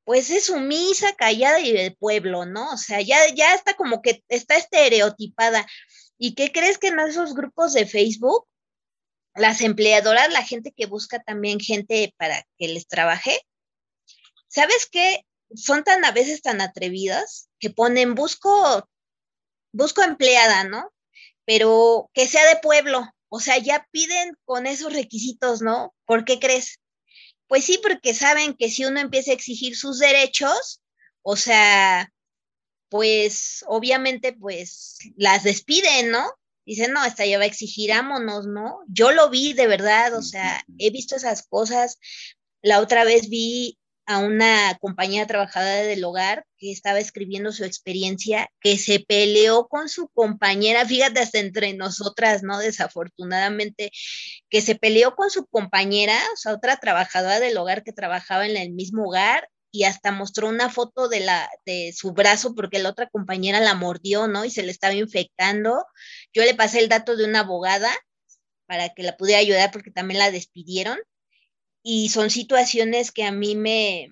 pues 0.05 0.31
es 0.31 0.47
sumisa, 0.47 1.15
callada 1.17 1.61
y 1.61 1.73
del 1.73 1.95
pueblo, 1.95 2.47
¿no? 2.47 2.73
O 2.73 2.77
sea, 2.79 3.01
ya, 3.03 3.19
ya 3.35 3.55
está 3.55 3.75
como 3.75 4.01
que 4.01 4.25
está 4.29 4.57
estereotipada. 4.57 5.67
¿Y 6.17 6.35
qué 6.35 6.51
crees 6.51 6.79
que 6.79 6.89
en 6.89 6.99
esos 6.99 7.35
grupos 7.35 7.75
de 7.75 7.87
Facebook, 7.87 8.49
las 9.35 9.61
empleadoras, 9.61 10.33
la 10.33 10.43
gente 10.43 10.73
que 10.75 10.87
busca 10.87 11.23
también 11.23 11.61
gente 11.61 12.15
para 12.17 12.45
que 12.59 12.69
les 12.69 12.89
trabaje, 12.89 13.39
¿sabes 14.49 14.89
qué? 14.91 15.27
Son 15.55 15.85
tan 15.85 16.05
a 16.05 16.11
veces 16.11 16.43
tan 16.43 16.61
atrevidas 16.61 17.49
que 17.59 17.71
ponen 17.71 18.15
busco, 18.15 18.89
busco 19.73 20.03
empleada, 20.03 20.65
¿no? 20.65 20.93
Pero 21.45 22.11
que 22.15 22.29
sea 22.29 22.47
de 22.49 22.61
pueblo, 22.61 23.09
o 23.29 23.41
sea, 23.41 23.59
ya 23.59 23.87
piden 23.91 24.35
con 24.45 24.67
esos 24.67 24.93
requisitos, 24.93 25.63
¿no? 25.63 25.95
¿Por 26.07 26.25
qué 26.25 26.39
crees? 26.39 26.81
Pues 27.47 27.65
sí, 27.65 27.79
porque 27.83 28.15
saben 28.15 28.55
que 28.55 28.71
si 28.71 28.85
uno 28.85 29.01
empieza 29.01 29.31
a 29.31 29.35
exigir 29.35 29.77
sus 29.77 29.99
derechos, 29.99 30.83
o 31.23 31.37
sea, 31.37 32.13
pues 32.89 33.65
obviamente 33.67 34.33
pues 34.33 34.99
las 35.17 35.45
despiden, 35.45 36.11
¿no? 36.11 36.31
Dicen, 36.65 36.93
no, 36.93 37.05
esta 37.05 37.25
ya 37.25 37.39
va 37.39 37.45
a 37.45 37.47
exigir, 37.47 37.93
ámonos, 37.93 38.47
¿no? 38.47 38.81
Yo 38.89 39.13
lo 39.13 39.31
vi 39.31 39.55
de 39.55 39.67
verdad, 39.67 40.15
o 40.15 40.23
sea, 40.23 40.63
he 40.79 40.91
visto 40.91 41.17
esas 41.17 41.47
cosas. 41.47 41.99
La 42.61 42.81
otra 42.81 43.05
vez 43.05 43.31
vi 43.31 43.79
a 44.09 44.21
una 44.21 44.75
compañera 44.81 45.27
trabajadora 45.27 45.83
del 45.83 46.03
hogar 46.03 46.47
que 46.57 46.73
estaba 46.73 46.99
escribiendo 46.99 47.53
su 47.53 47.65
experiencia, 47.65 48.49
que 48.59 48.79
se 48.79 49.01
peleó 49.01 49.69
con 49.69 49.91
su 49.91 50.09
compañera, 50.09 50.87
fíjate, 50.87 51.21
hasta 51.21 51.41
entre 51.41 51.75
nosotras, 51.75 52.43
¿no? 52.43 52.59
Desafortunadamente, 52.59 53.91
que 54.49 54.63
se 54.63 54.77
peleó 54.77 55.15
con 55.15 55.29
su 55.29 55.45
compañera, 55.47 56.19
o 56.33 56.37
sea, 56.39 56.55
otra 56.55 56.79
trabajadora 56.79 57.39
del 57.39 57.59
hogar 57.59 57.85
que 57.85 57.93
trabajaba 57.93 58.47
en 58.47 58.57
el 58.57 58.71
mismo 58.71 59.05
hogar 59.09 59.51
y 59.71 59.85
hasta 59.85 60.11
mostró 60.11 60.49
una 60.49 60.71
foto 60.71 61.09
de, 61.09 61.21
la, 61.21 61.47
de 61.67 61.93
su 61.95 62.13
brazo 62.13 62.55
porque 62.55 62.79
la 62.79 62.89
otra 62.89 63.11
compañera 63.11 63.61
la 63.61 63.75
mordió, 63.75 64.27
¿no? 64.27 64.47
Y 64.47 64.51
se 64.51 64.63
le 64.63 64.71
estaba 64.73 64.95
infectando. 64.95 65.85
Yo 66.33 66.45
le 66.45 66.55
pasé 66.55 66.79
el 66.79 66.89
dato 66.89 67.15
de 67.15 67.27
una 67.27 67.41
abogada 67.41 67.91
para 68.65 68.89
que 68.89 69.03
la 69.03 69.19
pudiera 69.19 69.41
ayudar 69.41 69.71
porque 69.71 69.91
también 69.91 70.19
la 70.19 70.31
despidieron. 70.31 70.99
Y 71.83 72.09
son 72.11 72.31
situaciones 72.31 73.13
que 73.13 73.25
a 73.25 73.33
mí 73.33 73.57
me, 73.57 74.09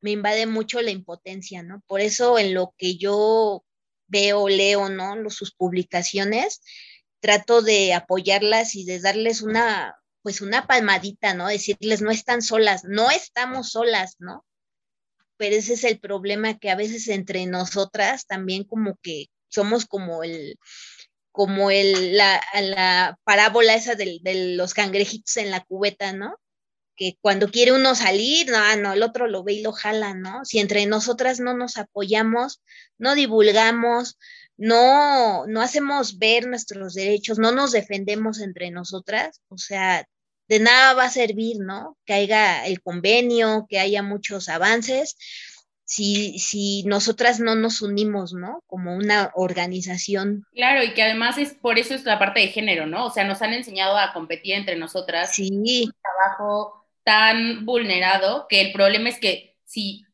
me 0.00 0.10
invade 0.10 0.46
mucho 0.46 0.82
la 0.82 0.90
impotencia, 0.90 1.62
¿no? 1.62 1.82
Por 1.86 2.00
eso 2.00 2.38
en 2.38 2.54
lo 2.54 2.74
que 2.76 2.96
yo 2.96 3.64
veo, 4.06 4.48
leo, 4.48 4.88
¿no? 4.88 5.30
sus 5.30 5.54
publicaciones, 5.54 6.60
trato 7.20 7.62
de 7.62 7.94
apoyarlas 7.94 8.74
y 8.74 8.84
de 8.84 9.00
darles 9.00 9.42
una, 9.42 9.94
pues 10.22 10.40
una 10.40 10.66
palmadita, 10.66 11.34
¿no? 11.34 11.48
Decirles, 11.48 12.02
no 12.02 12.10
están 12.10 12.42
solas, 12.42 12.84
no 12.84 13.10
estamos 13.10 13.70
solas, 13.70 14.16
¿no? 14.18 14.44
pero 15.36 15.56
ese 15.56 15.74
es 15.74 15.84
el 15.84 15.98
problema 15.98 16.58
que 16.58 16.70
a 16.70 16.76
veces 16.76 17.08
entre 17.08 17.46
nosotras 17.46 18.26
también 18.26 18.64
como 18.64 18.96
que 19.02 19.26
somos 19.48 19.86
como 19.86 20.22
el, 20.24 20.58
como 21.32 21.70
el, 21.70 22.16
la, 22.16 22.42
la 22.60 23.18
parábola 23.24 23.74
esa 23.74 23.94
de, 23.94 24.20
de, 24.22 24.56
los 24.56 24.74
cangrejitos 24.74 25.36
en 25.36 25.50
la 25.50 25.64
cubeta, 25.64 26.12
¿no? 26.12 26.36
Que 26.96 27.16
cuando 27.20 27.50
quiere 27.50 27.72
uno 27.72 27.94
salir, 27.94 28.48
no, 28.50 28.76
no, 28.76 28.92
el 28.92 29.02
otro 29.02 29.26
lo 29.26 29.42
ve 29.42 29.54
y 29.54 29.62
lo 29.62 29.72
jala, 29.72 30.14
¿no? 30.14 30.44
Si 30.44 30.58
entre 30.58 30.86
nosotras 30.86 31.40
no 31.40 31.54
nos 31.54 31.76
apoyamos, 31.76 32.62
no 32.98 33.14
divulgamos, 33.14 34.18
no, 34.56 35.46
no 35.46 35.60
hacemos 35.60 36.18
ver 36.18 36.46
nuestros 36.46 36.94
derechos, 36.94 37.38
no 37.38 37.52
nos 37.52 37.72
defendemos 37.72 38.40
entre 38.40 38.70
nosotras, 38.70 39.40
o 39.48 39.58
sea, 39.58 40.06
de 40.48 40.60
nada 40.60 40.94
va 40.94 41.04
a 41.04 41.10
servir, 41.10 41.56
¿no? 41.58 41.96
Que 42.04 42.12
haya 42.14 42.66
el 42.66 42.82
convenio, 42.82 43.66
que 43.68 43.78
haya 43.78 44.02
muchos 44.02 44.48
avances, 44.48 45.16
si, 45.84 46.38
si 46.38 46.82
nosotras 46.84 47.40
no 47.40 47.54
nos 47.54 47.82
unimos, 47.82 48.32
¿no? 48.32 48.62
Como 48.66 48.96
una 48.96 49.30
organización. 49.34 50.46
Claro, 50.52 50.82
y 50.82 50.94
que 50.94 51.02
además 51.02 51.38
es 51.38 51.54
por 51.54 51.78
eso 51.78 51.94
es 51.94 52.04
la 52.04 52.18
parte 52.18 52.40
de 52.40 52.48
género, 52.48 52.86
¿no? 52.86 53.06
O 53.06 53.10
sea, 53.10 53.24
nos 53.24 53.42
han 53.42 53.52
enseñado 53.52 53.96
a 53.96 54.12
competir 54.12 54.54
entre 54.54 54.76
nosotras. 54.76 55.34
Sí. 55.34 55.50
Un 55.86 55.92
trabajo 56.00 56.83
tan 57.04 57.64
vulnerado 57.64 58.46
que 58.48 58.60
el 58.60 58.72
problema 58.72 59.08
es 59.08 59.18
que 59.18 59.56
si 59.64 60.04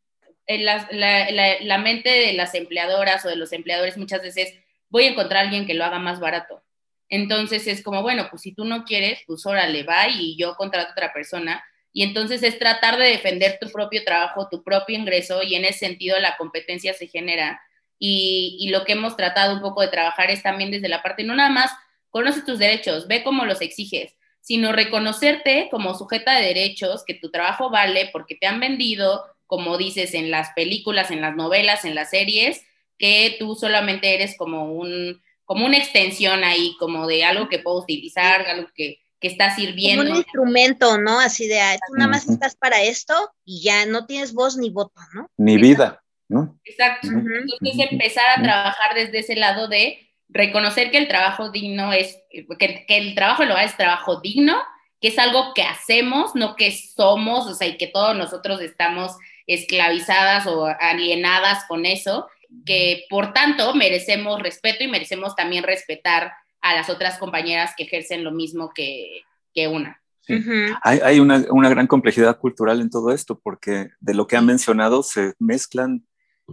la, 0.46 0.88
la, 0.90 1.30
la 1.60 1.78
mente 1.78 2.10
de 2.10 2.32
las 2.32 2.54
empleadoras 2.54 3.24
o 3.24 3.28
de 3.28 3.36
los 3.36 3.52
empleadores 3.52 3.96
muchas 3.96 4.22
veces 4.22 4.54
voy 4.88 5.04
a 5.04 5.10
encontrar 5.10 5.38
a 5.38 5.44
alguien 5.44 5.66
que 5.66 5.74
lo 5.74 5.84
haga 5.84 5.98
más 5.98 6.20
barato 6.20 6.62
entonces 7.10 7.66
es 7.66 7.82
como, 7.82 8.02
bueno, 8.02 8.28
pues 8.30 8.42
si 8.42 8.52
tú 8.54 8.64
no 8.64 8.84
quieres, 8.84 9.18
pues 9.26 9.44
órale, 9.44 9.82
va 9.82 10.08
y 10.08 10.36
yo 10.36 10.54
contrato 10.54 10.90
a 10.90 10.92
otra 10.92 11.12
persona. 11.12 11.62
Y 11.92 12.04
entonces 12.04 12.42
es 12.44 12.58
tratar 12.58 12.98
de 12.98 13.06
defender 13.06 13.58
tu 13.60 13.68
propio 13.68 14.04
trabajo, 14.04 14.48
tu 14.48 14.62
propio 14.62 14.96
ingreso 14.96 15.42
y 15.42 15.56
en 15.56 15.64
ese 15.64 15.80
sentido 15.80 16.18
la 16.20 16.36
competencia 16.36 16.94
se 16.94 17.08
genera. 17.08 17.60
Y, 17.98 18.56
y 18.60 18.70
lo 18.70 18.84
que 18.84 18.92
hemos 18.92 19.16
tratado 19.16 19.54
un 19.54 19.60
poco 19.60 19.82
de 19.82 19.88
trabajar 19.88 20.30
es 20.30 20.42
también 20.42 20.70
desde 20.70 20.88
la 20.88 21.02
parte, 21.02 21.24
no 21.24 21.34
nada 21.34 21.50
más, 21.50 21.72
conoce 22.10 22.42
tus 22.42 22.60
derechos, 22.60 23.08
ve 23.08 23.24
cómo 23.24 23.44
los 23.44 23.60
exiges, 23.60 24.14
sino 24.50 24.72
reconocerte 24.72 25.68
como 25.70 25.94
sujeta 25.94 26.34
de 26.34 26.46
derechos, 26.46 27.04
que 27.06 27.14
tu 27.14 27.30
trabajo 27.30 27.70
vale 27.70 28.10
porque 28.12 28.34
te 28.34 28.48
han 28.48 28.58
vendido, 28.58 29.22
como 29.46 29.78
dices 29.78 30.12
en 30.12 30.32
las 30.32 30.50
películas, 30.56 31.12
en 31.12 31.20
las 31.20 31.36
novelas, 31.36 31.84
en 31.84 31.94
las 31.94 32.10
series, 32.10 32.60
que 32.98 33.36
tú 33.38 33.54
solamente 33.54 34.12
eres 34.12 34.36
como 34.36 34.72
un 34.72 35.22
como 35.44 35.66
una 35.66 35.76
extensión 35.76 36.42
ahí, 36.42 36.74
como 36.80 37.06
de 37.06 37.22
algo 37.22 37.48
que 37.48 37.60
puedo 37.60 37.78
utilizar, 37.78 38.44
algo 38.48 38.66
que, 38.74 38.98
que 39.20 39.28
está 39.28 39.54
sirviendo. 39.54 40.02
Como 40.02 40.14
un 40.14 40.18
instrumento, 40.18 40.98
¿no? 40.98 41.20
Así 41.20 41.46
de, 41.46 41.60
tú 41.86 41.94
nada 41.96 42.10
más 42.10 42.28
estás 42.28 42.56
para 42.56 42.82
esto 42.82 43.14
y 43.44 43.62
ya 43.62 43.86
no 43.86 44.06
tienes 44.06 44.34
voz 44.34 44.56
ni 44.56 44.70
voto, 44.70 45.00
¿no? 45.14 45.30
Ni 45.36 45.58
vida, 45.58 46.02
¿no? 46.28 46.58
Exacto. 46.64 47.06
Uh 47.06 47.12
-huh. 47.12 47.42
Entonces 47.42 47.88
empezar 47.92 48.24
a 48.36 48.42
trabajar 48.42 48.96
desde 48.96 49.20
ese 49.20 49.36
lado 49.36 49.68
de 49.68 50.09
reconocer 50.32 50.90
que 50.90 50.98
el 50.98 51.08
trabajo 51.08 51.50
digno 51.50 51.92
es, 51.92 52.18
que, 52.30 52.84
que 52.86 52.96
el 52.96 53.14
trabajo 53.14 53.44
lo 53.44 53.58
es 53.58 53.76
trabajo 53.76 54.20
digno, 54.20 54.56
que 55.00 55.08
es 55.08 55.18
algo 55.18 55.52
que 55.54 55.62
hacemos, 55.62 56.34
no 56.34 56.56
que 56.56 56.70
somos, 56.72 57.46
o 57.46 57.54
sea, 57.54 57.68
y 57.68 57.76
que 57.76 57.86
todos 57.86 58.16
nosotros 58.16 58.60
estamos 58.60 59.16
esclavizadas 59.46 60.46
o 60.46 60.66
alienadas 60.66 61.64
con 61.66 61.86
eso, 61.86 62.28
que 62.66 63.04
por 63.08 63.32
tanto 63.32 63.74
merecemos 63.74 64.40
respeto 64.42 64.84
y 64.84 64.88
merecemos 64.88 65.34
también 65.34 65.64
respetar 65.64 66.32
a 66.60 66.74
las 66.74 66.90
otras 66.90 67.18
compañeras 67.18 67.72
que 67.76 67.84
ejercen 67.84 68.24
lo 68.24 68.32
mismo 68.32 68.70
que, 68.74 69.22
que 69.54 69.68
una. 69.68 70.00
Sí. 70.20 70.34
Uh 70.34 70.38
-huh. 70.38 70.78
Hay, 70.82 71.00
hay 71.02 71.20
una, 71.20 71.44
una, 71.50 71.70
gran 71.70 71.86
complejidad 71.86 72.38
cultural 72.38 72.80
en 72.80 72.90
todo 72.90 73.10
esto, 73.10 73.40
porque 73.42 73.88
de 74.00 74.14
lo 74.14 74.26
que 74.26 74.36
han 74.36 74.44
mencionado 74.44 75.02
se 75.02 75.32
mezclan 75.38 76.04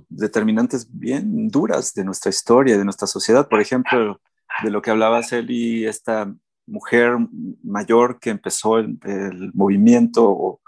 determinantes 0.10 0.88
bien 0.92 1.48
duras 1.50 1.94
de 1.94 2.04
nuestra 2.04 2.30
historia, 2.30 2.78
de 2.78 2.84
nuestra 2.86 3.08
sociedad. 3.08 3.48
Por 3.48 3.62
ejemplo, 3.62 4.20
de 4.64 4.72
lo 4.72 4.82
que 4.82 4.92
hablaba 4.92 5.24
Celi, 5.24 5.86
esta 5.86 6.34
mujer 6.66 7.18
mayor 7.64 8.20
que 8.20 8.30
empezó 8.30 8.78
el, 8.80 9.52
movimiento 9.54 10.26
o, 10.28 10.62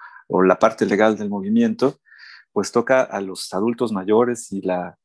la 0.44 0.60
parte 0.60 0.86
legal 0.86 1.18
del 1.18 1.30
movimiento, 1.30 2.00
pues 2.52 2.72
toca 2.72 3.02
a 3.02 3.22
los 3.22 3.54
adultos 3.54 3.92
mayores 3.92 4.52
y 4.52 4.62
la 4.62 4.98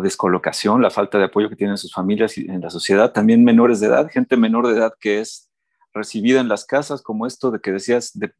descolocación, 0.00 0.82
la 0.82 0.90
falta 0.90 1.18
de 1.18 1.24
apoyo 1.24 1.48
que 1.48 1.56
tienen 1.56 1.78
sus 1.78 1.92
familias 1.92 2.36
y 2.36 2.46
en 2.46 2.60
la 2.60 2.70
sociedad, 2.70 3.12
también 3.12 3.44
menores 3.44 3.80
de 3.80 3.86
edad, 3.86 4.08
gente 4.10 4.36
menor 4.36 4.66
de 4.66 4.74
edad 4.74 4.92
que 4.98 5.20
es 5.20 5.49
recibida 5.92 6.40
en 6.40 6.48
las 6.48 6.64
casas, 6.64 7.02
como 7.02 7.26
esto 7.26 7.50
de 7.50 7.60
que 7.60 7.72
decías, 7.72 8.12
de, 8.18 8.32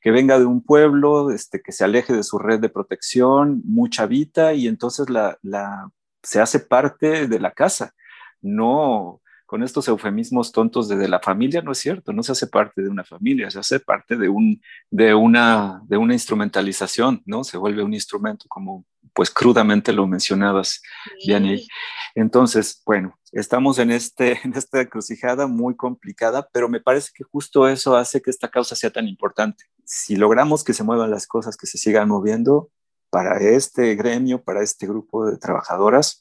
que 0.00 0.10
venga 0.10 0.38
de 0.38 0.46
un 0.46 0.62
pueblo, 0.62 1.30
este, 1.30 1.60
que 1.62 1.72
se 1.72 1.84
aleje 1.84 2.12
de 2.12 2.22
su 2.22 2.38
red 2.38 2.60
de 2.60 2.68
protección, 2.68 3.62
mucha 3.64 4.06
vida, 4.06 4.54
y 4.54 4.66
entonces 4.66 5.10
la, 5.10 5.38
la, 5.42 5.90
se 6.22 6.40
hace 6.40 6.60
parte 6.60 7.26
de 7.26 7.40
la 7.40 7.52
casa, 7.52 7.94
no 8.40 9.20
con 9.48 9.62
estos 9.62 9.88
eufemismos 9.88 10.52
tontos 10.52 10.88
de, 10.88 10.96
de, 10.96 11.08
la 11.08 11.20
familia, 11.20 11.62
no 11.62 11.72
es 11.72 11.78
cierto, 11.78 12.12
no 12.12 12.22
se 12.22 12.32
hace 12.32 12.48
parte 12.48 12.82
de 12.82 12.90
una 12.90 13.02
familia, 13.02 13.50
se 13.50 13.58
hace 13.58 13.80
parte 13.80 14.16
de, 14.16 14.28
un, 14.28 14.60
de, 14.90 15.14
una, 15.14 15.80
de 15.86 15.96
una 15.96 16.12
instrumentalización, 16.12 17.22
¿no? 17.24 17.42
Se 17.44 17.56
vuelve 17.56 17.82
un 17.82 17.94
instrumento 17.94 18.44
como 18.46 18.84
pues 19.18 19.32
crudamente 19.32 19.92
lo 19.92 20.06
mencionabas, 20.06 20.80
sí. 21.18 21.26
Diane. 21.26 21.66
Entonces, 22.14 22.80
bueno, 22.86 23.18
estamos 23.32 23.80
en, 23.80 23.90
este, 23.90 24.38
en 24.44 24.54
esta 24.54 24.80
encrucijada 24.80 25.48
muy 25.48 25.74
complicada, 25.74 26.48
pero 26.52 26.68
me 26.68 26.78
parece 26.78 27.10
que 27.12 27.24
justo 27.24 27.66
eso 27.66 27.96
hace 27.96 28.22
que 28.22 28.30
esta 28.30 28.48
causa 28.48 28.76
sea 28.76 28.90
tan 28.90 29.08
importante. 29.08 29.64
Si 29.84 30.14
logramos 30.14 30.62
que 30.62 30.72
se 30.72 30.84
muevan 30.84 31.10
las 31.10 31.26
cosas, 31.26 31.56
que 31.56 31.66
se 31.66 31.78
sigan 31.78 32.06
moviendo 32.06 32.70
para 33.10 33.40
este 33.40 33.96
gremio, 33.96 34.40
para 34.40 34.62
este 34.62 34.86
grupo 34.86 35.26
de 35.26 35.36
trabajadoras, 35.36 36.20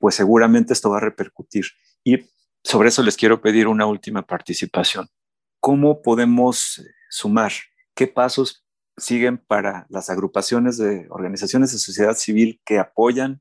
pues 0.00 0.14
seguramente 0.14 0.72
esto 0.72 0.88
va 0.88 0.96
a 0.96 1.00
repercutir. 1.00 1.66
Y 2.02 2.30
sobre 2.64 2.88
eso 2.88 3.02
les 3.02 3.18
quiero 3.18 3.42
pedir 3.42 3.68
una 3.68 3.84
última 3.84 4.22
participación. 4.22 5.06
¿Cómo 5.60 6.00
podemos 6.00 6.82
sumar? 7.10 7.52
¿Qué 7.94 8.06
pasos 8.06 8.64
siguen 8.98 9.38
para 9.38 9.86
las 9.88 10.10
agrupaciones 10.10 10.76
de 10.76 11.06
organizaciones 11.10 11.72
de 11.72 11.78
sociedad 11.78 12.14
civil 12.14 12.60
que 12.64 12.78
apoyan 12.78 13.40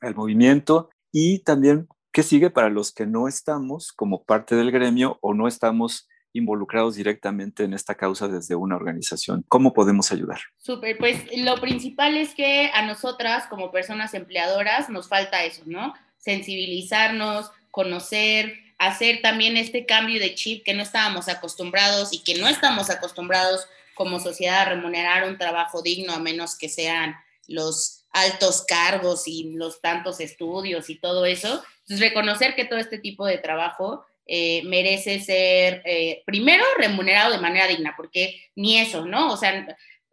el 0.00 0.14
movimiento 0.14 0.90
y 1.12 1.40
también 1.40 1.88
qué 2.12 2.22
sigue 2.22 2.50
para 2.50 2.70
los 2.70 2.92
que 2.92 3.06
no 3.06 3.28
estamos 3.28 3.92
como 3.92 4.24
parte 4.24 4.56
del 4.56 4.70
gremio 4.70 5.18
o 5.20 5.34
no 5.34 5.48
estamos 5.48 6.08
involucrados 6.32 6.94
directamente 6.94 7.64
en 7.64 7.74
esta 7.74 7.96
causa 7.96 8.28
desde 8.28 8.54
una 8.54 8.76
organización. 8.76 9.44
¿Cómo 9.48 9.72
podemos 9.72 10.12
ayudar? 10.12 10.40
Súper, 10.58 10.96
pues 10.98 11.24
lo 11.36 11.60
principal 11.60 12.16
es 12.16 12.34
que 12.34 12.70
a 12.72 12.86
nosotras 12.86 13.46
como 13.48 13.72
personas 13.72 14.14
empleadoras 14.14 14.88
nos 14.88 15.08
falta 15.08 15.44
eso, 15.44 15.62
¿no? 15.66 15.94
Sensibilizarnos, 16.18 17.50
conocer, 17.70 18.54
hacer 18.78 19.20
también 19.22 19.56
este 19.56 19.86
cambio 19.86 20.20
de 20.20 20.34
chip 20.34 20.64
que 20.64 20.74
no 20.74 20.82
estábamos 20.82 21.28
acostumbrados 21.28 22.12
y 22.12 22.22
que 22.22 22.38
no 22.38 22.48
estamos 22.48 22.90
acostumbrados 22.90 23.66
como 24.00 24.18
sociedad 24.18 24.66
remunerar 24.66 25.28
un 25.28 25.36
trabajo 25.36 25.82
digno 25.82 26.14
a 26.14 26.18
menos 26.18 26.56
que 26.56 26.70
sean 26.70 27.14
los 27.48 28.06
altos 28.12 28.64
cargos 28.66 29.28
y 29.28 29.52
los 29.52 29.82
tantos 29.82 30.20
estudios 30.20 30.88
y 30.88 30.94
todo 30.94 31.26
eso. 31.26 31.62
Entonces, 31.80 32.00
reconocer 32.00 32.54
que 32.54 32.64
todo 32.64 32.78
este 32.78 32.96
tipo 32.96 33.26
de 33.26 33.36
trabajo 33.36 34.06
eh, 34.26 34.62
merece 34.64 35.20
ser, 35.20 35.82
eh, 35.84 36.22
primero, 36.24 36.64
remunerado 36.78 37.30
de 37.30 37.42
manera 37.42 37.66
digna, 37.66 37.92
porque 37.94 38.42
ni 38.56 38.78
eso, 38.78 39.04
¿no? 39.04 39.34
O 39.34 39.36
sea, 39.36 39.66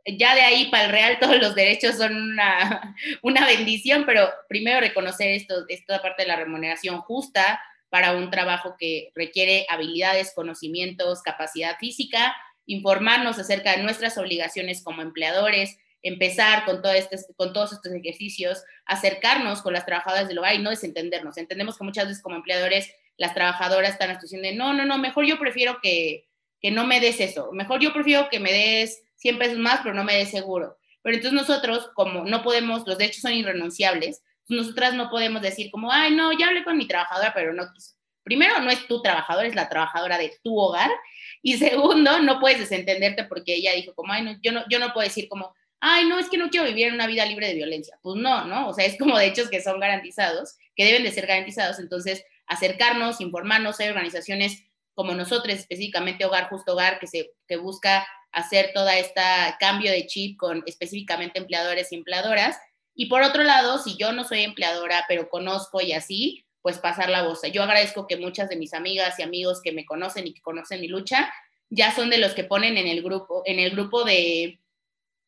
ya 0.06 0.36
de 0.36 0.42
ahí 0.42 0.66
para 0.70 0.84
el 0.84 0.92
real 0.92 1.18
todos 1.22 1.40
los 1.40 1.56
derechos 1.56 1.96
son 1.96 2.14
una, 2.14 2.94
una 3.22 3.48
bendición, 3.48 4.04
pero 4.06 4.30
primero 4.50 4.82
reconocer 4.82 5.32
esto, 5.32 5.64
esta 5.70 6.02
parte 6.02 6.24
de 6.24 6.28
la 6.28 6.36
remuneración 6.36 7.00
justa, 7.00 7.62
para 7.90 8.18
un 8.18 8.30
trabajo 8.30 8.76
que 8.78 9.12
requiere 9.16 9.66
habilidades, 9.70 10.34
conocimientos, 10.36 11.22
capacidad 11.22 11.78
física, 11.78 12.36
informarnos 12.68 13.40
acerca 13.40 13.76
de 13.76 13.82
nuestras 13.82 14.18
obligaciones 14.18 14.84
como 14.84 15.02
empleadores, 15.02 15.80
empezar 16.04 16.66
con, 16.66 16.82
todo 16.82 16.94
este, 16.94 17.18
con 17.36 17.54
todos 17.54 17.74
estos 17.74 17.92
ejercicios, 17.92 18.64
acercarnos 18.86 19.62
con 19.62 19.74
las 19.74 19.86
trabajadoras 19.86 20.28
del 20.28 20.38
hogar 20.38 20.56
y 20.56 20.60
no 20.60 20.70
desentendernos. 20.70 21.38
Entendemos 21.38 21.78
que 21.78 21.84
muchas 21.84 22.08
veces 22.08 22.22
como 22.22 22.36
empleadores 22.36 22.92
las 23.18 23.34
trabajadoras 23.34 23.94
están 23.94 24.18
diciendo, 24.20 24.48
no, 24.54 24.74
no, 24.74 24.86
no, 24.86 24.98
mejor 25.00 25.26
yo 25.26 25.40
prefiero 25.40 25.80
que, 25.82 26.28
que 26.62 26.70
no 26.70 26.86
me 26.86 27.00
des 27.00 27.20
eso, 27.20 27.52
mejor 27.52 27.80
yo 27.80 27.92
prefiero 27.94 28.30
que 28.30 28.40
me 28.40 28.54
des 28.54 29.02
100 29.16 29.40
pesos 29.40 29.58
más, 29.58 29.80
pero 29.82 29.96
no 29.96 30.04
me 30.04 30.16
des 30.16 30.30
seguro. 30.30 30.78
Pero 31.02 31.16
entonces 31.16 31.40
nosotros, 31.40 31.90
como 31.96 32.26
no 32.26 32.44
podemos, 32.44 32.86
los 32.86 32.98
derechos 32.98 33.22
son 33.22 33.34
irrenunciables, 33.34 34.22
nosotras 34.48 34.94
no 34.94 35.10
podemos 35.10 35.42
decir 35.42 35.72
como, 35.72 35.92
ay, 35.92 36.14
no, 36.14 36.32
ya 36.38 36.48
hablé 36.48 36.64
con 36.64 36.78
mi 36.78 36.88
trabajadora, 36.88 37.34
pero 37.34 37.54
no 37.54 37.72
quiso. 37.74 37.96
Primero, 38.24 38.60
no 38.60 38.70
es 38.70 38.88
tu 38.88 39.02
trabajador, 39.02 39.46
es 39.46 39.56
la 39.56 39.70
trabajadora 39.70 40.18
de 40.18 40.34
tu 40.44 40.58
hogar. 40.60 40.92
Y 41.48 41.58
segundo, 41.58 42.20
no 42.20 42.42
puedes 42.42 42.60
desentenderte 42.60 43.24
porque 43.24 43.56
ella 43.56 43.72
dijo 43.72 43.96
como, 43.96 44.12
ay, 44.12 44.22
no, 44.22 44.38
yo 44.42 44.52
no, 44.52 44.66
yo 44.70 44.80
no 44.80 44.92
puedo 44.92 45.08
decir 45.08 45.30
como, 45.30 45.56
ay, 45.80 46.06
no, 46.06 46.20
es 46.20 46.28
que 46.28 46.38
no 46.38 46.50
quiero 46.50 46.66
vivir 46.66 46.88
en 46.88 46.96
una 46.96 47.08
vida 47.08 47.26
libre 47.26 47.48
de 47.48 47.54
violencia. 47.54 47.98
Pues 48.02 48.18
no, 48.18 48.44
¿no? 48.44 48.68
O 48.68 48.74
sea, 48.74 48.84
es 48.84 48.98
como 48.98 49.18
hechos 49.18 49.50
que 49.50 49.62
son 49.62 49.80
garantizados, 49.80 50.58
que 50.76 50.84
deben 50.84 51.04
de 51.04 51.12
ser 51.14 51.26
garantizados. 51.26 51.80
Entonces, 51.80 52.26
acercarnos, 52.48 53.22
informarnos, 53.22 53.80
hay 53.80 53.88
organizaciones 53.88 54.62
como 54.94 55.14
nosotros, 55.14 55.56
específicamente 55.56 56.26
Hogar 56.26 56.50
Justo 56.50 56.74
Hogar, 56.74 57.00
que, 57.00 57.08
se, 57.08 57.32
que 57.48 57.56
busca 57.56 58.06
hacer 58.34 58.72
toda 58.74 58.98
esta 58.98 59.56
cambio 59.58 59.90
de 59.90 60.06
chip 60.06 60.38
con 60.38 60.64
específicamente 60.66 61.40
empleadores 61.40 61.94
y 61.94 61.96
empleadoras 61.96 62.58
y 63.00 63.06
por 63.06 63.22
otro 63.22 63.44
lado, 63.44 63.78
si 63.78 63.96
yo 63.96 64.12
no 64.12 64.24
soy 64.24 64.42
empleadora, 64.42 65.06
pero 65.08 65.30
conozco 65.30 65.80
y 65.80 65.94
así, 65.94 66.47
pues 66.68 66.80
pasar 66.80 67.10
la 67.10 67.24
voz. 67.24 67.40
Yo 67.54 67.64
agradezco 67.64 68.08
que 68.08 68.18
muchas 68.18 68.50
de 68.50 68.58
mis 68.58 68.74
amigas 68.74 69.18
y 69.18 69.22
amigos 69.22 69.62
que 69.62 69.72
me 69.72 69.86
conocen 69.86 70.28
y 70.28 70.34
que 70.34 70.42
conocen 70.42 70.82
mi 70.82 70.90
lucha, 70.90 71.32
ya 71.70 71.96
son 71.96 72.10
de 72.10 72.18
los 72.18 72.34
que 72.34 72.44
ponen 72.44 72.76
en 72.76 72.90
el 72.90 73.02
grupo, 73.02 73.42
en 73.46 73.58
el 73.58 73.72
grupo 73.72 74.04
de, 74.04 74.60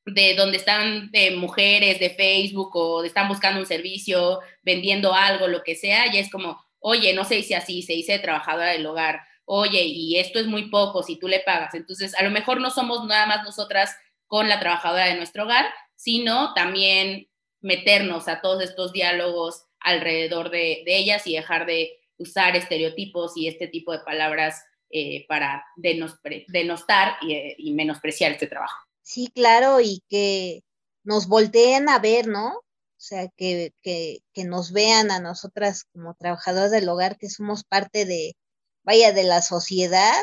de 0.06 0.36
donde 0.36 0.58
están 0.58 1.12
de 1.12 1.32
mujeres 1.32 1.97
de 2.02 2.10
Facebook 2.10 2.75
o 2.75 3.06
están 3.06 3.30
buscando 3.30 3.62
un 3.62 3.65
servicio, 3.65 4.41
vendiendo 4.63 5.13
algo, 5.13 5.47
lo 5.47 5.63
que 5.63 5.75
sea, 5.75 6.13
y 6.13 6.17
es 6.17 6.30
como, 6.30 6.62
oye, 6.80 7.13
no 7.13 7.23
se 7.23 7.36
dice 7.36 7.56
así, 7.56 7.84
se 7.84 7.93
dice 7.93 8.19
trabajadora 8.19 8.71
del 8.71 8.86
hogar, 8.86 9.21
oye, 9.45 9.84
y 9.84 10.17
esto 10.17 10.39
es 10.39 10.45
muy 10.45 10.69
poco 10.69 11.04
si 11.04 11.17
tú 11.17 11.30
le 11.30 11.39
pagas. 11.39 11.73
Entonces, 11.73 12.15
a 12.15 12.23
lo 12.23 12.32
mejor 12.32 12.60
no 12.60 12.69
somos 12.69 13.06
nada 13.06 13.28
más 13.28 13.45
nosotras 13.45 13.95
con 14.28 14.49
la 14.49 14.60
trabajadora 14.60 15.06
de 15.06 15.15
nuestro 15.15 15.45
hogar, 15.45 15.67
sino 15.95 16.54
también 16.54 17.30
meternos 17.62 18.28
a 18.28 18.41
todos 18.41 18.62
estos 18.62 18.91
diálogos 18.91 19.68
alrededor 19.80 20.50
de, 20.50 20.84
ellas 20.86 21.26
y 21.28 21.36
dejar 21.36 21.65
de 21.65 22.00
usar 22.18 22.56
estereotipos 22.56 23.34
y 23.36 23.48
este 23.48 23.68
tipo 23.68 23.92
de 23.92 24.00
palabras 24.00 24.63
eh, 24.89 25.26
para 25.28 25.65
denostar 25.78 27.15
y, 27.22 27.56
y, 27.58 27.74
menospreciar 27.74 28.32
este 28.32 28.48
trabajo. 28.48 28.78
Sí, 29.04 29.30
claro, 29.34 29.80
y 29.80 30.02
que 30.10 30.63
nos 31.04 31.28
volteen 31.28 31.89
a 31.89 32.00
ver, 32.00 32.28
¿no? 32.28 32.58
O 33.00 33.02
sea, 33.02 33.30
que, 33.38 33.74
que, 33.82 34.20
que 34.34 34.44
nos 34.44 34.74
vean 34.74 35.10
a 35.12 35.20
nosotras 35.20 35.86
como 35.94 36.15
trabajadoras 36.15 36.72
del 36.72 36.89
hogar, 36.89 37.18
que 37.18 37.30
somos 37.30 37.63
parte 37.63 38.06
de, 38.06 38.36
vaya, 38.84 39.13
de 39.13 39.24
la 39.24 39.42
sociedad, 39.42 40.13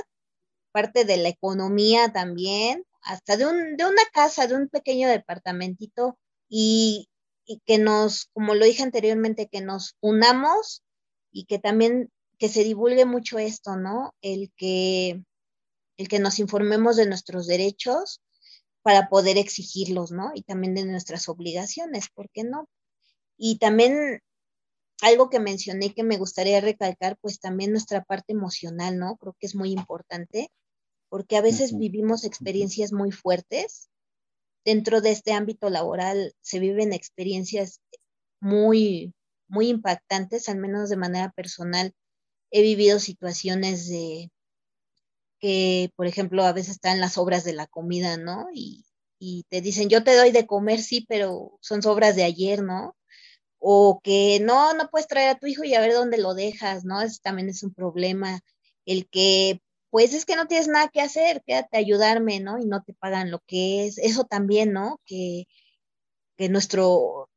parte 0.73 1.05
de 1.05 1.17
la 1.17 1.31
economía 1.31 2.13
también, 2.13 2.85
hasta 3.01 3.37
de, 3.37 3.47
un, 3.47 3.77
de 3.77 3.87
una 3.87 4.03
casa, 4.13 4.47
de 4.47 4.57
un 4.57 4.69
pequeño 4.69 5.09
departamentito, 5.09 6.19
y, 6.49 7.09
y 7.47 7.63
que 7.65 7.79
nos, 7.79 8.27
como 8.35 8.55
lo 8.55 8.65
dije 8.65 8.83
anteriormente, 8.83 9.49
que 9.51 9.61
nos 9.61 9.97
unamos 10.01 10.83
y 11.31 11.45
que 11.45 11.59
también 11.59 12.11
que 12.39 12.49
se 12.49 12.65
divulgue 12.65 13.07
mucho 13.07 13.39
esto, 13.39 13.77
¿no? 13.77 14.15
El 14.21 14.53
que, 14.57 15.23
el 15.97 16.09
que 16.09 16.19
nos 16.19 16.39
informemos 16.39 16.97
de 16.97 17.07
nuestros 17.07 17.47
derechos 17.47 18.21
para 18.83 19.09
poder 19.09 19.39
exigirlos, 19.39 20.11
¿no? 20.11 20.33
Y 20.35 20.43
también 20.43 20.75
de 20.75 20.85
nuestras 20.85 21.29
obligaciones, 21.29 22.09
¿por 22.13 22.29
qué 22.31 22.45
no? 22.45 22.69
Y 23.39 23.59
también 23.59 24.21
algo 25.03 25.31
que 25.31 25.41
mencioné 25.41 25.95
que 25.95 26.03
me 26.03 26.19
gustaría 26.19 26.61
recalcar, 26.61 27.17
pues 27.21 27.39
también 27.39 27.71
nuestra 27.71 28.05
parte 28.05 28.33
emocional, 28.33 28.99
¿no? 28.99 29.17
Creo 29.17 29.37
que 29.39 29.47
es 29.47 29.55
muy 29.55 29.71
importante, 29.71 30.51
porque 31.09 31.37
a 31.37 31.43
veces 31.43 31.77
vivimos 31.77 32.25
experiencias 32.25 32.93
muy 32.93 33.13
fuertes 33.13 33.89
dentro 34.67 35.01
de 35.01 35.13
este 35.13 35.33
ámbito 35.33 35.71
laboral 35.71 36.35
se 36.43 36.59
viven 36.59 36.93
experiencias 36.93 37.81
muy, 38.41 39.15
muy 39.49 39.69
impactantes, 39.69 40.49
al 40.49 40.59
menos 40.59 40.91
de 40.91 40.97
manera 40.97 41.31
personal. 41.31 41.95
He 42.51 42.63
vivido 42.63 42.99
situaciones 42.99 43.89
de 43.89 44.31
que, 45.41 45.93
por 45.97 46.07
ejemplo, 46.07 46.45
a 46.45 46.53
veces 46.53 46.73
están 46.73 47.01
las 47.01 47.17
obras 47.17 47.45
de 47.45 47.53
la 47.53 47.69
comida, 47.69 48.17
¿no? 48.17 48.49
Y, 48.53 48.85
te 49.49 49.61
dicen, 49.61 49.89
yo 49.89 50.05
te 50.05 50.15
doy 50.17 50.31
de 50.31 50.47
comer, 50.47 50.81
sí, 50.81 51.07
pero 51.09 51.59
son 51.61 51.83
sobras 51.83 52.17
de 52.17 52.25
ayer, 52.25 52.63
¿no? 52.63 52.97
O 53.59 54.01
que 54.03 54.41
no, 54.41 54.75
no 54.75 54.89
puedes 54.91 55.09
traer 55.09 55.31
a 55.31 55.39
tu 55.39 55.47
hijo 55.47 55.65
y 55.65 55.75
a 55.75 55.81
ver 55.81 55.93
dónde 55.95 56.19
lo 56.19 56.35
dejas, 56.35 56.85
¿no? 56.85 57.01
Eso 57.01 57.19
también 57.23 57.49
es 57.49 57.63
un 57.63 57.73
problema. 57.75 58.41
El 58.85 59.09
que 59.09 59.61
pues 59.97 60.13
es 60.13 60.27
que 60.27 60.37
no 60.37 60.47
tienes 60.47 60.69
nada 60.69 60.89
que 60.89 61.01
hacer, 61.01 61.43
quédate 61.47 61.75
a 61.75 61.81
ayudarme, 61.81 62.39
¿no? 62.39 62.59
Y 62.59 62.67
no 62.67 62.83
te 62.83 62.93
pagan 62.93 63.31
lo 63.31 63.41
que 63.47 63.87
es. 63.87 63.97
Eso 63.97 64.25
también, 64.25 64.75
¿no? 64.75 65.01
Que, 65.07 65.47
que 66.37 66.51
nuestro, 66.51 67.31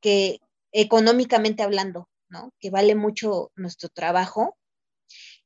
que 0.00 0.40
económicamente 0.72 1.62
hablando, 1.62 2.08
¿no? 2.30 2.54
Que 2.58 2.70
vale 2.70 2.94
mucho 2.94 3.52
nuestro 3.54 3.90
trabajo 3.90 4.56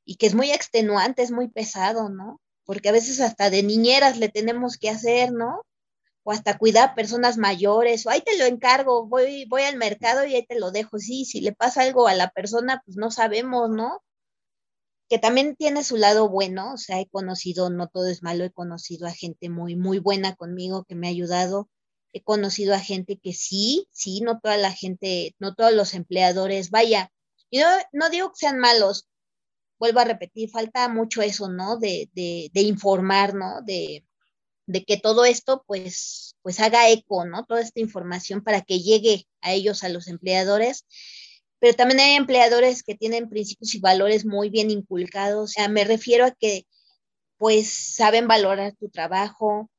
y 0.04 0.14
que 0.14 0.26
es 0.26 0.36
muy 0.36 0.52
extenuante, 0.52 1.22
es 1.22 1.32
muy 1.32 1.48
pesado, 1.48 2.08
¿no? 2.08 2.40
Porque 2.64 2.90
a 2.90 2.92
veces 2.92 3.20
hasta 3.20 3.50
de 3.50 3.64
niñeras 3.64 4.18
le 4.18 4.28
tenemos 4.28 4.76
que 4.76 4.90
hacer, 4.90 5.32
¿no? 5.32 5.62
O 6.22 6.30
hasta 6.30 6.56
cuidar 6.56 6.90
a 6.90 6.94
personas 6.94 7.36
mayores, 7.36 8.06
o 8.06 8.10
ahí 8.10 8.20
te 8.20 8.38
lo 8.38 8.44
encargo, 8.44 9.08
voy, 9.08 9.44
voy 9.46 9.62
al 9.62 9.76
mercado 9.76 10.24
y 10.24 10.36
ahí 10.36 10.46
te 10.46 10.60
lo 10.60 10.70
dejo. 10.70 11.00
Sí, 11.00 11.24
si 11.24 11.40
le 11.40 11.52
pasa 11.52 11.82
algo 11.82 12.06
a 12.06 12.14
la 12.14 12.30
persona, 12.30 12.80
pues 12.86 12.96
no 12.96 13.10
sabemos, 13.10 13.70
¿no? 13.70 14.04
Que 15.10 15.18
también 15.18 15.56
tiene 15.56 15.82
su 15.82 15.96
lado 15.96 16.28
bueno, 16.28 16.74
o 16.74 16.76
sea, 16.76 17.00
he 17.00 17.08
conocido, 17.08 17.68
no 17.68 17.88
todo 17.88 18.06
es 18.06 18.22
malo, 18.22 18.44
he 18.44 18.52
conocido 18.52 19.08
a 19.08 19.12
gente 19.12 19.50
muy, 19.50 19.74
muy 19.74 19.98
buena 19.98 20.36
conmigo 20.36 20.84
que 20.84 20.94
me 20.94 21.08
ha 21.08 21.10
ayudado, 21.10 21.68
he 22.12 22.22
conocido 22.22 22.74
a 22.74 22.78
gente 22.78 23.18
que 23.18 23.32
sí, 23.32 23.88
sí, 23.90 24.20
no 24.20 24.38
toda 24.38 24.56
la 24.56 24.70
gente, 24.70 25.34
no 25.40 25.56
todos 25.56 25.72
los 25.72 25.94
empleadores, 25.94 26.70
vaya, 26.70 27.10
yo 27.50 27.66
no, 27.92 28.08
digo 28.08 28.28
que 28.28 28.36
sean 28.36 28.60
malos, 28.60 29.08
vuelvo 29.80 29.98
a 29.98 30.04
repetir, 30.04 30.48
falta 30.48 30.88
mucho 30.88 31.22
eso, 31.22 31.48
¿no? 31.48 31.76
De, 31.76 32.08
de, 32.12 32.48
de 32.52 32.60
informar, 32.60 33.34
¿no? 33.34 33.62
De, 33.62 34.06
de 34.66 34.84
que 34.84 34.96
todo 34.96 35.24
esto 35.24 35.64
pues, 35.66 36.36
pues 36.42 36.60
haga 36.60 36.88
eco, 36.88 37.24
¿no? 37.24 37.44
Toda 37.46 37.62
esta 37.62 37.80
información 37.80 38.44
para 38.44 38.60
que 38.60 38.78
llegue 38.78 39.26
a 39.40 39.52
ellos, 39.52 39.82
a 39.82 39.88
los 39.88 40.06
empleadores 40.06 40.86
pero 41.60 41.74
también 41.76 42.00
hay 42.00 42.16
empleadores 42.16 42.82
que 42.82 42.96
tienen 42.96 43.28
principios 43.28 43.74
y 43.74 43.80
valores 43.80 44.24
muy 44.26 44.50
bien 44.50 44.70
inculcados. 44.70 45.44
O 45.44 45.46
sea, 45.46 45.68
me 45.68 45.84
refiero 45.84 46.24
a 46.26 46.32
que 46.32 46.66
pues 47.38 47.70
saben 47.96 48.28
valorar 48.28 48.74
tu 48.76 48.90
trabajo, 48.90 49.70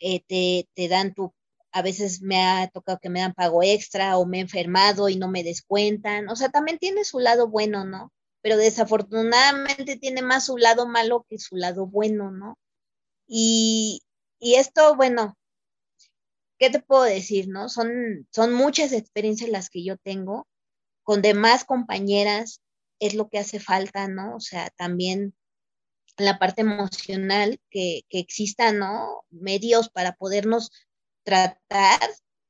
eh, 0.00 0.22
te, 0.26 0.68
te, 0.74 0.88
dan 0.88 1.14
tu, 1.14 1.32
a 1.72 1.82
veces 1.82 2.22
me 2.22 2.42
ha 2.42 2.68
tocado 2.68 2.98
que 3.00 3.10
me 3.10 3.20
dan 3.20 3.34
pago 3.34 3.62
extra 3.62 4.18
o 4.18 4.26
me 4.26 4.38
he 4.38 4.40
enfermado 4.42 5.08
y 5.08 5.16
no 5.16 5.28
me 5.28 5.44
descuentan. 5.44 6.28
O 6.30 6.36
sea, 6.36 6.50
también 6.50 6.78
tiene 6.78 7.04
su 7.04 7.18
lado 7.20 7.48
bueno, 7.48 7.84
¿no? 7.84 8.12
Pero 8.42 8.56
desafortunadamente 8.56 9.96
tiene 9.96 10.22
más 10.22 10.46
su 10.46 10.56
lado 10.58 10.86
malo 10.88 11.26
que 11.28 11.38
su 11.38 11.56
lado 11.56 11.86
bueno, 11.86 12.30
¿no? 12.30 12.58
Y, 13.28 14.02
y 14.40 14.56
esto, 14.56 14.96
bueno, 14.96 15.36
¿qué 16.58 16.70
te 16.70 16.80
puedo 16.80 17.02
decir, 17.02 17.48
no? 17.48 17.68
Son, 17.68 18.26
son 18.30 18.52
muchas 18.54 18.92
experiencias 18.92 19.50
las 19.50 19.70
que 19.70 19.84
yo 19.84 19.96
tengo 19.98 20.46
con 21.06 21.22
demás 21.22 21.64
compañeras 21.64 22.60
es 22.98 23.14
lo 23.14 23.28
que 23.28 23.38
hace 23.38 23.60
falta, 23.60 24.08
¿no? 24.08 24.34
O 24.34 24.40
sea, 24.40 24.70
también 24.76 25.34
la 26.16 26.38
parte 26.40 26.62
emocional, 26.62 27.60
que, 27.70 28.02
que 28.08 28.18
existan, 28.18 28.78
¿no? 28.80 29.24
Medios 29.30 29.88
para 29.88 30.16
podernos 30.16 30.72
tratar 31.22 32.00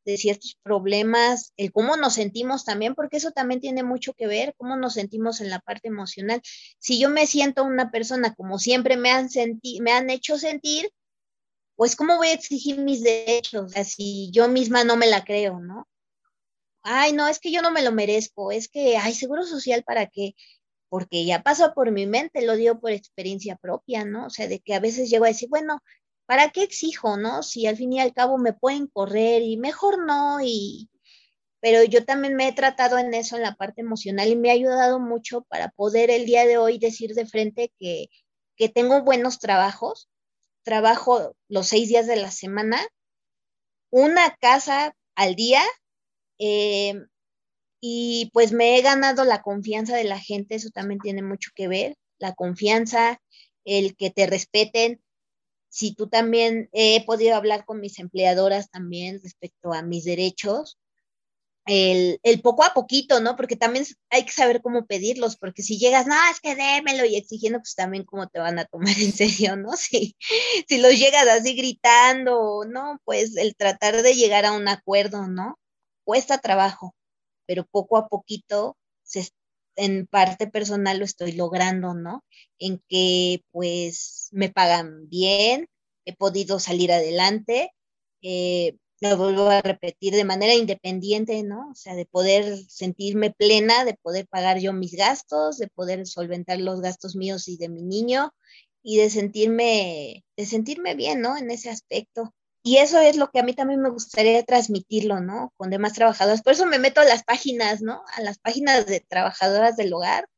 de 0.07 0.16
ciertos 0.16 0.57
problemas, 0.62 1.53
el 1.59 1.71
cómo 1.71 1.97
nos 1.97 2.14
sentimos 2.14 2.64
también, 2.64 2.95
porque 2.95 3.19
eso 3.19 3.33
también 3.33 3.61
tiene 3.61 3.83
mucho 3.83 4.14
que 4.14 4.27
ver, 4.27 4.55
cómo 4.57 4.77
nos 4.77 4.95
sentimos 4.95 5.42
en 5.42 5.51
la 5.51 5.59
parte 5.59 5.88
emocional. 5.88 6.40
Si 6.79 6.99
yo 6.99 7.11
me 7.11 7.27
siento 7.27 7.62
una 7.62 7.90
persona 7.90 8.35
como 8.35 8.59
siempre 8.59 8.97
me 8.97 9.11
han, 9.11 9.29
me 9.81 9.92
han 9.92 10.09
hecho 10.09 10.38
sentir, 10.38 10.90
pues 11.75 11.95
cómo 11.95 12.16
voy 12.16 12.29
a 12.29 12.33
exigir 12.33 12.79
mis 12.79 13.03
derechos, 13.03 13.75
o 13.77 13.85
si 13.85 14.31
yo 14.31 14.49
misma 14.49 14.83
no 14.85 14.97
me 14.97 15.09
la 15.09 15.25
creo, 15.25 15.61
¿no? 15.61 15.87
Ay, 16.88 17.12
no, 17.12 17.27
es 17.29 17.40
que 17.40 17.51
yo 17.51 17.62
no 17.62 17.70
me 17.72 17.83
lo 17.83 17.90
merezco, 17.92 18.53
es 18.53 18.68
que, 18.68 18.96
hay 18.96 19.12
seguro 19.14 19.44
social 19.44 19.83
para 19.85 20.07
qué, 20.07 20.35
porque 20.88 21.25
ya 21.25 21.42
pasó 21.42 21.75
por 21.75 21.90
mi 21.92 22.07
mente, 22.07 22.46
lo 22.46 22.57
digo 22.57 22.81
por 22.81 22.92
experiencia 22.92 23.57
propia, 23.57 24.05
¿no? 24.05 24.27
O 24.27 24.31
sea, 24.31 24.49
de 24.49 24.61
que 24.61 24.75
a 24.75 24.81
veces 24.81 25.11
llego 25.11 25.25
a 25.25 25.29
decir, 25.29 25.49
bueno, 25.49 25.81
¿para 26.27 26.51
qué 26.51 26.62
exijo, 26.62 27.16
no? 27.16 27.42
Si 27.42 27.66
al 27.66 27.77
fin 27.77 27.92
y 27.92 28.01
al 28.01 28.14
cabo 28.14 28.38
me 28.38 28.53
pueden 28.53 28.87
correr 28.88 29.42
y 29.42 29.57
mejor 29.57 30.07
no, 30.07 30.38
y 30.42 30.88
pero 31.61 31.83
yo 31.85 32.05
también 32.05 32.37
me 32.37 32.49
he 32.49 32.53
tratado 32.53 32.99
en 32.99 33.12
eso, 33.14 33.37
en 33.37 33.42
la 33.42 33.57
parte 33.57 33.81
emocional, 33.81 34.29
y 34.29 34.37
me 34.37 34.51
ha 34.51 34.55
ayudado 34.55 35.01
mucho 35.01 35.42
para 35.49 35.70
poder 35.70 36.11
el 36.11 36.27
día 36.27 36.46
de 36.46 36.59
hoy 36.59 36.79
decir 36.79 37.14
de 37.14 37.27
frente 37.27 37.72
que, 37.81 38.09
que 38.57 38.68
tengo 38.68 39.03
buenos 39.03 39.40
trabajos, 39.40 40.09
trabajo 40.62 41.35
los 41.49 41.66
seis 41.68 41.88
días 41.88 42.07
de 42.07 42.16
la 42.16 42.31
semana, 42.31 42.79
una 43.90 44.37
casa 44.37 44.94
al 45.16 45.35
día, 45.35 45.62
eh, 46.38 46.94
y 47.81 48.31
pues 48.33 48.53
me 48.53 48.79
he 48.79 48.83
ganado 48.83 49.25
la 49.25 49.42
confianza 49.42 49.96
de 49.96 50.05
la 50.05 50.18
gente, 50.18 50.57
eso 50.57 50.70
también 50.70 51.01
tiene 51.01 51.22
mucho 51.22 51.51
que 51.55 51.68
ver, 51.68 51.96
la 52.18 52.35
confianza, 52.35 53.20
el 53.64 53.96
que 53.96 54.11
te 54.11 54.27
respeten, 54.27 55.01
si 55.68 55.94
tú 55.94 56.09
también 56.09 56.70
he 56.72 57.05
podido 57.05 57.37
hablar 57.37 57.64
con 57.66 57.81
mis 57.81 57.99
empleadoras 57.99 58.70
también 58.70 59.20
respecto 59.22 59.75
a 59.75 59.83
mis 59.83 60.05
derechos, 60.05 60.79
el, 61.66 62.40
poco 62.42 62.64
a 62.64 62.72
poquito, 62.72 63.20
¿no? 63.20 63.37
Porque 63.37 63.57
también 63.57 63.85
hay 64.11 64.25
que 64.25 64.33
saber 64.33 64.62
cómo 64.62 64.87
pedirlos, 64.87 65.37
porque 65.37 65.62
si 65.62 65.79
llegas, 65.79 66.07
no, 66.07 66.14
es 66.31 66.40
que 66.40 66.55
démelo 66.55 67.05
y 67.05 67.16
exigiendo, 67.16 67.59
pues 67.59 67.75
también 67.75 68.05
cómo 68.05 68.29
te 68.29 68.38
van 68.38 68.59
a 68.59 68.64
tomar 68.64 68.94
en 68.99 69.12
serio, 69.12 69.57
¿no? 69.57 69.77
Si, 69.77 70.16
si 70.68 70.79
los 70.79 70.99
llegas 70.99 71.27
así 71.29 71.55
gritando, 71.55 72.64
¿no? 72.66 73.01
Pues 73.05 73.37
el 73.37 73.57
tratar 73.57 74.03
de 74.03 74.14
llegar 74.14 74.46
a 74.46 74.53
un 74.53 74.68
acuerdo, 74.68 75.27
¿no? 75.27 75.59
Cuesta 76.07 76.38
trabajo, 76.38 76.95
pero 77.47 77.66
poco 77.66 77.97
a 77.99 78.09
poquito 78.09 78.77
se, 79.03 79.29
en 79.77 80.07
parte 80.07 80.47
personal 80.47 80.99
lo 81.01 81.05
estoy 81.05 81.33
logrando, 81.33 81.95
¿no? 81.95 82.25
En 82.61 82.81
que 82.88 83.42
pues 83.51 84.29
me 84.33 84.51
pagan 84.51 85.09
bien, 85.09 85.66
he 86.05 86.14
podido 86.16 86.61
salir 86.61 86.92
adelante, 86.92 87.73
eh, 88.23 88.77
lo 89.01 89.16
vuelvo 89.16 89.49
a 89.51 89.62
repetir 89.62 90.14
de 90.14 90.25
manera 90.25 90.55
independiente, 90.55 91.42
¿no? 91.42 91.71
O 91.71 91.75
sea, 91.75 91.97
de 91.97 92.07
poder 92.07 92.57
sentirme 92.69 93.33
plena, 93.33 93.85
de 93.85 93.95
poder 93.95 94.29
pagar 94.29 94.61
yo 94.61 94.73
mis 94.73 94.92
gastos, 94.92 95.59
de 95.59 95.66
poder 95.69 96.07
solventar 96.07 96.61
los 96.61 96.81
gastos 96.81 97.16
míos 97.16 97.49
y 97.49 97.57
de 97.59 97.69
mi 97.69 97.83
niño 97.83 98.33
y 98.85 98.99
de 98.99 99.11
sentirme, 99.11 100.25
de 100.37 100.47
sentirme 100.47 100.95
bien, 100.95 101.21
¿no? 101.21 101.37
En 101.37 101.51
ese 101.51 101.69
aspecto. 101.71 102.33
Y 102.66 102.79
eso 102.79 102.98
es 102.98 103.16
lo 103.16 103.31
que 103.31 103.38
a 103.38 103.44
mí 103.44 103.55
también 103.55 103.81
me 103.81 103.90
gustaría 103.90 104.44
transmitirlo, 104.44 105.20
¿no? 105.20 105.55
Con 105.57 105.70
demás 105.70 105.92
trabajadoras. 105.92 106.42
Por 106.42 106.55
eso 106.55 106.66
me 106.66 106.81
meto 106.81 107.00
a 107.00 107.05
las 107.05 107.22
páginas, 107.22 107.81
¿no? 107.81 108.02
A 108.14 108.22
las 108.22 108.38
páginas 108.38 108.87
de 108.87 108.98
trabajadoras 108.98 109.76
del 109.76 109.94
hogar. 109.94 110.29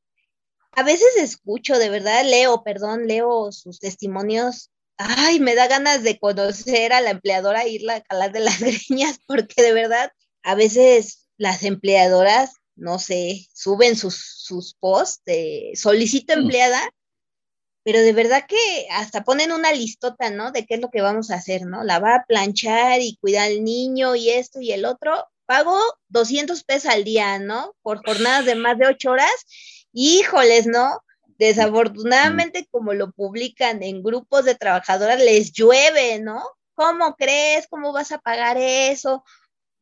A 0.73 0.83
veces 0.83 1.09
escucho, 1.17 1.79
de 1.79 1.88
verdad, 1.88 2.27
leo, 2.27 2.62
perdón, 2.62 3.07
leo 3.07 3.51
sus 3.51 3.79
testimonios. 3.79 4.71
Ay, 4.99 5.41
me 5.41 5.55
da 5.55 5.69
ganas 5.69 6.03
de 6.03 6.19
conocer 6.19 6.93
a 6.93 7.01
la 7.01 7.12
empleadora, 7.12 7.67
irla 7.67 7.95
a 7.95 8.03
calar 8.03 8.31
de 8.31 8.41
las 8.41 8.61
greñas, 8.61 9.21
porque 9.27 9.62
de 9.62 9.73
verdad, 9.73 10.12
a 10.43 10.55
veces 10.55 11.31
las 11.38 11.62
empleadoras, 11.62 12.57
no 12.77 12.99
sé, 12.99 13.49
suben 13.55 13.97
sus, 13.97 14.17
sus 14.17 14.75
posts 14.75 15.23
de 15.25 15.73
solicito 15.77 16.35
empleada 16.35 16.93
pero 17.88 18.03
de 18.03 18.12
verdad 18.12 18.44
que 18.46 18.87
hasta 18.90 19.24
ponen 19.24 19.51
una 19.51 19.72
listota, 19.72 20.29
¿no? 20.29 20.53
De 20.53 20.66
qué 20.66 20.74
es 20.74 20.81
lo 20.83 20.90
que 20.90 21.01
vamos 21.01 21.31
a 21.31 21.37
hacer, 21.37 21.64
¿no? 21.64 21.85
La 21.85 21.98
va 21.98 22.16
a 22.16 22.24
planchar 22.29 23.01
y 23.01 23.16
cuidar 23.16 23.46
al 23.46 23.64
niño 23.64 24.14
y 24.14 24.29
esto 24.29 24.61
y 24.61 24.72
el 24.72 24.85
otro. 24.85 25.27
Pago 25.46 25.74
200 26.09 26.64
pesos 26.64 26.92
al 26.92 27.03
día, 27.03 27.38
¿no? 27.38 27.74
Por 27.81 28.05
jornadas 28.05 28.44
de 28.44 28.57
más 28.57 28.77
de 28.77 28.88
ocho 28.88 29.12
horas. 29.12 29.33
Híjoles, 29.90 30.66
¿no? 30.66 31.03
Desafortunadamente, 31.38 32.68
como 32.70 32.92
lo 32.92 33.11
publican 33.11 33.83
en 33.83 34.03
grupos 34.03 34.44
de 34.44 34.55
trabajadoras, 34.55 35.18
les 35.18 35.53
llueve, 35.53 36.18
¿no? 36.18 36.42
¿Cómo 36.74 37.16
crees? 37.16 37.68
¿Cómo 37.70 37.94
vas 37.94 38.12
a 38.12 38.18
pagar 38.18 38.59
eso? 38.59 39.24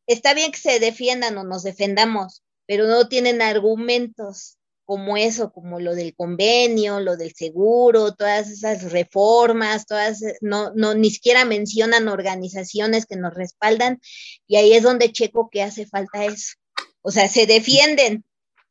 Está 0.06 0.32
bien 0.32 0.52
que 0.52 0.60
se 0.60 0.78
defiendan 0.78 1.36
o 1.38 1.42
nos 1.42 1.64
defendamos, 1.64 2.44
pero 2.66 2.86
no 2.86 3.08
tienen 3.08 3.42
argumentos 3.42 4.58
como 4.86 5.16
eso, 5.16 5.52
como 5.52 5.80
lo 5.80 5.94
del 5.94 6.14
convenio, 6.14 7.00
lo 7.00 7.16
del 7.16 7.34
seguro, 7.34 8.14
todas 8.14 8.48
esas 8.48 8.92
reformas, 8.92 9.84
todas, 9.84 10.22
no, 10.40 10.72
no, 10.74 10.94
ni 10.94 11.10
siquiera 11.10 11.44
mencionan 11.44 12.08
organizaciones 12.08 13.04
que 13.04 13.16
nos 13.16 13.34
respaldan, 13.34 14.00
y 14.46 14.56
ahí 14.56 14.72
es 14.72 14.84
donde 14.84 15.12
checo 15.12 15.50
que 15.50 15.62
hace 15.62 15.86
falta 15.86 16.24
eso. 16.24 16.54
O 17.02 17.10
sea, 17.10 17.28
se 17.28 17.46
defienden, 17.46 18.24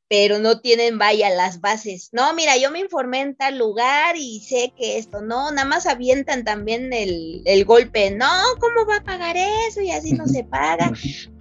pero 0.08 0.40
no 0.40 0.62
tienen, 0.62 0.98
vaya, 0.98 1.30
las 1.30 1.60
bases. 1.60 2.10
No, 2.14 2.34
mira, 2.34 2.56
yo 2.58 2.72
me 2.72 2.80
informé 2.80 3.22
en 3.22 3.36
tal 3.36 3.58
lugar 3.58 4.16
y 4.18 4.40
sé 4.40 4.74
que 4.78 4.98
esto, 4.98 5.22
no, 5.22 5.52
nada 5.52 5.68
más 5.68 5.86
avientan 5.86 6.46
también 6.46 6.94
el, 6.94 7.42
el 7.46 7.66
golpe, 7.66 8.12
no, 8.12 8.32
¿cómo 8.60 8.86
va 8.88 8.98
a 8.98 9.04
pagar 9.04 9.36
eso? 9.68 9.82
Y 9.82 9.92
así 9.92 10.14
no 10.14 10.28
se 10.28 10.46
paga. 10.46 10.94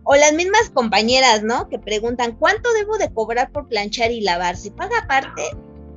O 0.04 0.14
las 0.14 0.32
mismas 0.34 0.70
compañeras, 0.72 1.42
¿no? 1.42 1.68
Que 1.68 1.78
preguntan, 1.78 2.36
¿cuánto 2.36 2.72
debo 2.74 2.98
de 2.98 3.12
cobrar 3.12 3.50
por 3.50 3.68
planchar 3.68 4.12
y 4.12 4.20
lavar? 4.20 4.56
¿Se 4.56 4.70
paga 4.70 4.98
aparte 4.98 5.42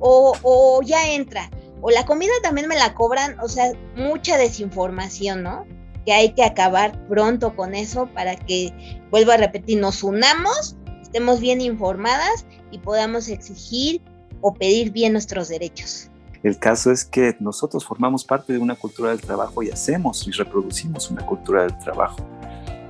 o, 0.00 0.34
o 0.42 0.82
ya 0.82 1.10
entra? 1.10 1.50
O 1.80 1.90
la 1.90 2.06
comida 2.06 2.32
también 2.42 2.68
me 2.68 2.76
la 2.76 2.94
cobran, 2.94 3.38
o 3.40 3.48
sea, 3.48 3.72
mucha 3.96 4.36
desinformación, 4.36 5.42
¿no? 5.42 5.66
Que 6.04 6.12
hay 6.12 6.32
que 6.32 6.42
acabar 6.42 7.06
pronto 7.06 7.54
con 7.54 7.74
eso 7.74 8.06
para 8.14 8.34
que, 8.34 8.72
vuelvo 9.10 9.32
a 9.32 9.36
repetir, 9.36 9.78
nos 9.78 10.02
unamos, 10.02 10.76
estemos 11.02 11.40
bien 11.40 11.60
informadas 11.60 12.46
y 12.70 12.78
podamos 12.78 13.28
exigir 13.28 14.02
o 14.40 14.54
pedir 14.54 14.90
bien 14.90 15.12
nuestros 15.12 15.48
derechos. 15.48 16.10
El 16.42 16.58
caso 16.58 16.92
es 16.92 17.04
que 17.04 17.36
nosotros 17.40 17.84
formamos 17.84 18.24
parte 18.24 18.52
de 18.52 18.58
una 18.58 18.76
cultura 18.76 19.10
del 19.10 19.20
trabajo 19.20 19.62
y 19.62 19.70
hacemos 19.70 20.26
y 20.26 20.30
reproducimos 20.30 21.10
una 21.10 21.26
cultura 21.26 21.62
del 21.62 21.76
trabajo. 21.78 22.24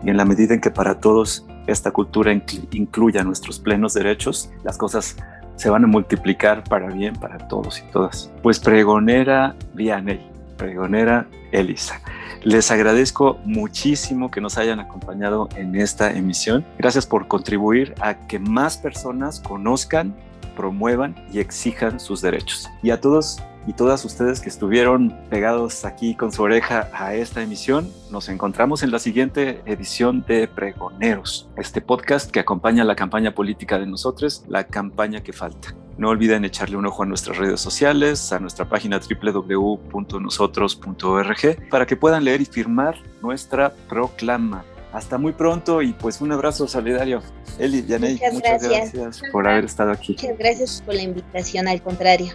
Y 0.03 0.11
en 0.11 0.17
la 0.17 0.25
medida 0.25 0.55
en 0.55 0.61
que 0.61 0.71
para 0.71 1.01
todos 1.01 1.47
esta 1.67 1.91
cultura 1.91 2.33
incluya 2.73 3.25
nuestros 3.25 3.59
plenos 3.59 3.95
derechos, 3.95 4.51
las 4.65 4.79
cosas 4.79 5.17
se 5.57 5.69
van 5.71 5.85
a 5.85 5.87
multiplicar 5.87 6.65
para 6.65 6.89
bien 6.89 7.15
para 7.17 7.39
todos 7.49 7.81
y 7.81 7.91
todas. 7.91 8.31
Pues 8.43 8.61
pregonera 8.61 9.57
Vianey, 9.75 10.31
pregonera 10.57 11.27
Elisa. 11.53 12.01
Les 12.45 12.71
agradezco 12.71 13.39
muchísimo 13.45 14.31
que 14.31 14.41
nos 14.41 14.57
hayan 14.57 14.79
acompañado 14.79 15.49
en 15.57 15.75
esta 15.75 16.13
emisión. 16.13 16.65
Gracias 16.79 17.07
por 17.07 17.27
contribuir 17.27 17.95
a 18.01 18.27
que 18.29 18.39
más 18.39 18.77
personas 18.77 19.41
conozcan, 19.41 20.15
promuevan 20.57 21.17
y 21.33 21.41
exijan 21.41 21.99
sus 21.99 22.23
derechos. 22.23 22.69
Y 22.83 22.91
a 22.91 23.01
todos 23.01 23.43
y 23.69 23.75
todas 23.75 24.03
ustedes 24.07 24.41
que 24.41 24.49
estuvieron 24.49 25.15
pegados 25.29 25.85
aquí 25.85 26.15
con 26.15 26.33
su 26.33 26.43
oreja 26.43 26.89
a 26.95 27.15
esta 27.15 27.43
emisión, 27.43 27.93
nos 28.11 28.31
encontramos 28.31 28.83
en 28.83 28.91
la 28.91 28.99
siguiente 28.99 29.61
edición 29.67 30.25
de 30.27 30.49
Pregoneros, 30.49 31.51
este 31.59 31.83
podcast 31.83 32.31
que 32.31 32.41
acompaña 32.41 32.83
la 32.85 32.97
campaña 32.97 33.35
política 33.35 33.79
de 33.79 33.85
nosotros, 33.85 34.43
la 34.49 34.65
campaña 34.65 35.23
que 35.23 35.35
falta. 35.35 35.75
No 35.99 36.09
olviden 36.09 36.47
echarle 36.47 36.79
un 36.79 36.87
ojo 36.87 37.03
a 37.03 37.07
nuestras 37.07 37.37
redes 37.37 37.61
sociales, 37.61 38.33
a 38.33 38.41
nuestra 38.41 38.67
página 38.67 39.01
www.nosotros.org 39.01 41.69
para 41.69 41.87
que 41.87 41.97
puedan 41.97 42.25
leer 42.25 42.41
y 42.41 42.47
firmar 42.47 42.97
nuestra 43.21 43.75
proclama. 43.87 44.65
Hasta 44.95 45.19
muy 45.19 45.33
pronto 45.33 45.83
y 45.83 45.93
pues 45.93 46.23
un 46.23 46.33
abrazo 46.33 46.67
solidario. 46.67 47.21
Eli, 47.59 47.85
Yaney, 47.85 48.15
muchas, 48.15 48.33
muchas 48.33 48.63
gracias. 48.63 49.21
por 49.31 49.47
haber 49.47 49.67
estado 49.67 49.91
aquí. 49.91 50.13
Muchas 50.13 50.39
gracias 50.39 50.83
por 50.87 50.95
la 50.95 51.03
invitación, 51.03 51.69
al 51.69 51.83
contrario. 51.83 52.33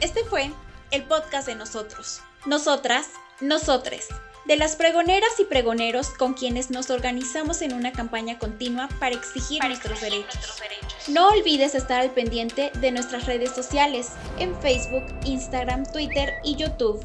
Este 0.00 0.24
fue 0.24 0.50
el 0.90 1.04
podcast 1.04 1.46
de 1.48 1.54
nosotros. 1.54 2.20
Nosotras, 2.44 3.08
nosotres 3.40 4.08
de 4.44 4.56
las 4.56 4.76
pregoneras 4.76 5.40
y 5.40 5.44
pregoneros 5.44 6.10
con 6.10 6.34
quienes 6.34 6.70
nos 6.70 6.90
organizamos 6.90 7.62
en 7.62 7.72
una 7.72 7.92
campaña 7.92 8.38
continua 8.38 8.88
para 9.00 9.14
exigir, 9.14 9.64
nuestros, 9.64 10.00
derechos. 10.00 10.62
No 11.08 11.28
olvides 11.28 11.74
estar 11.74 12.02
al 12.02 12.10
pendiente 12.10 12.70
de 12.78 12.92
nuestras 12.92 13.26
redes 13.26 13.52
sociales 13.52 14.10
en 14.38 14.54
Facebook, 14.60 15.04
Instagram, 15.24 15.84
Twitter 15.90 16.34
y 16.44 16.56
YouTube 16.56 17.04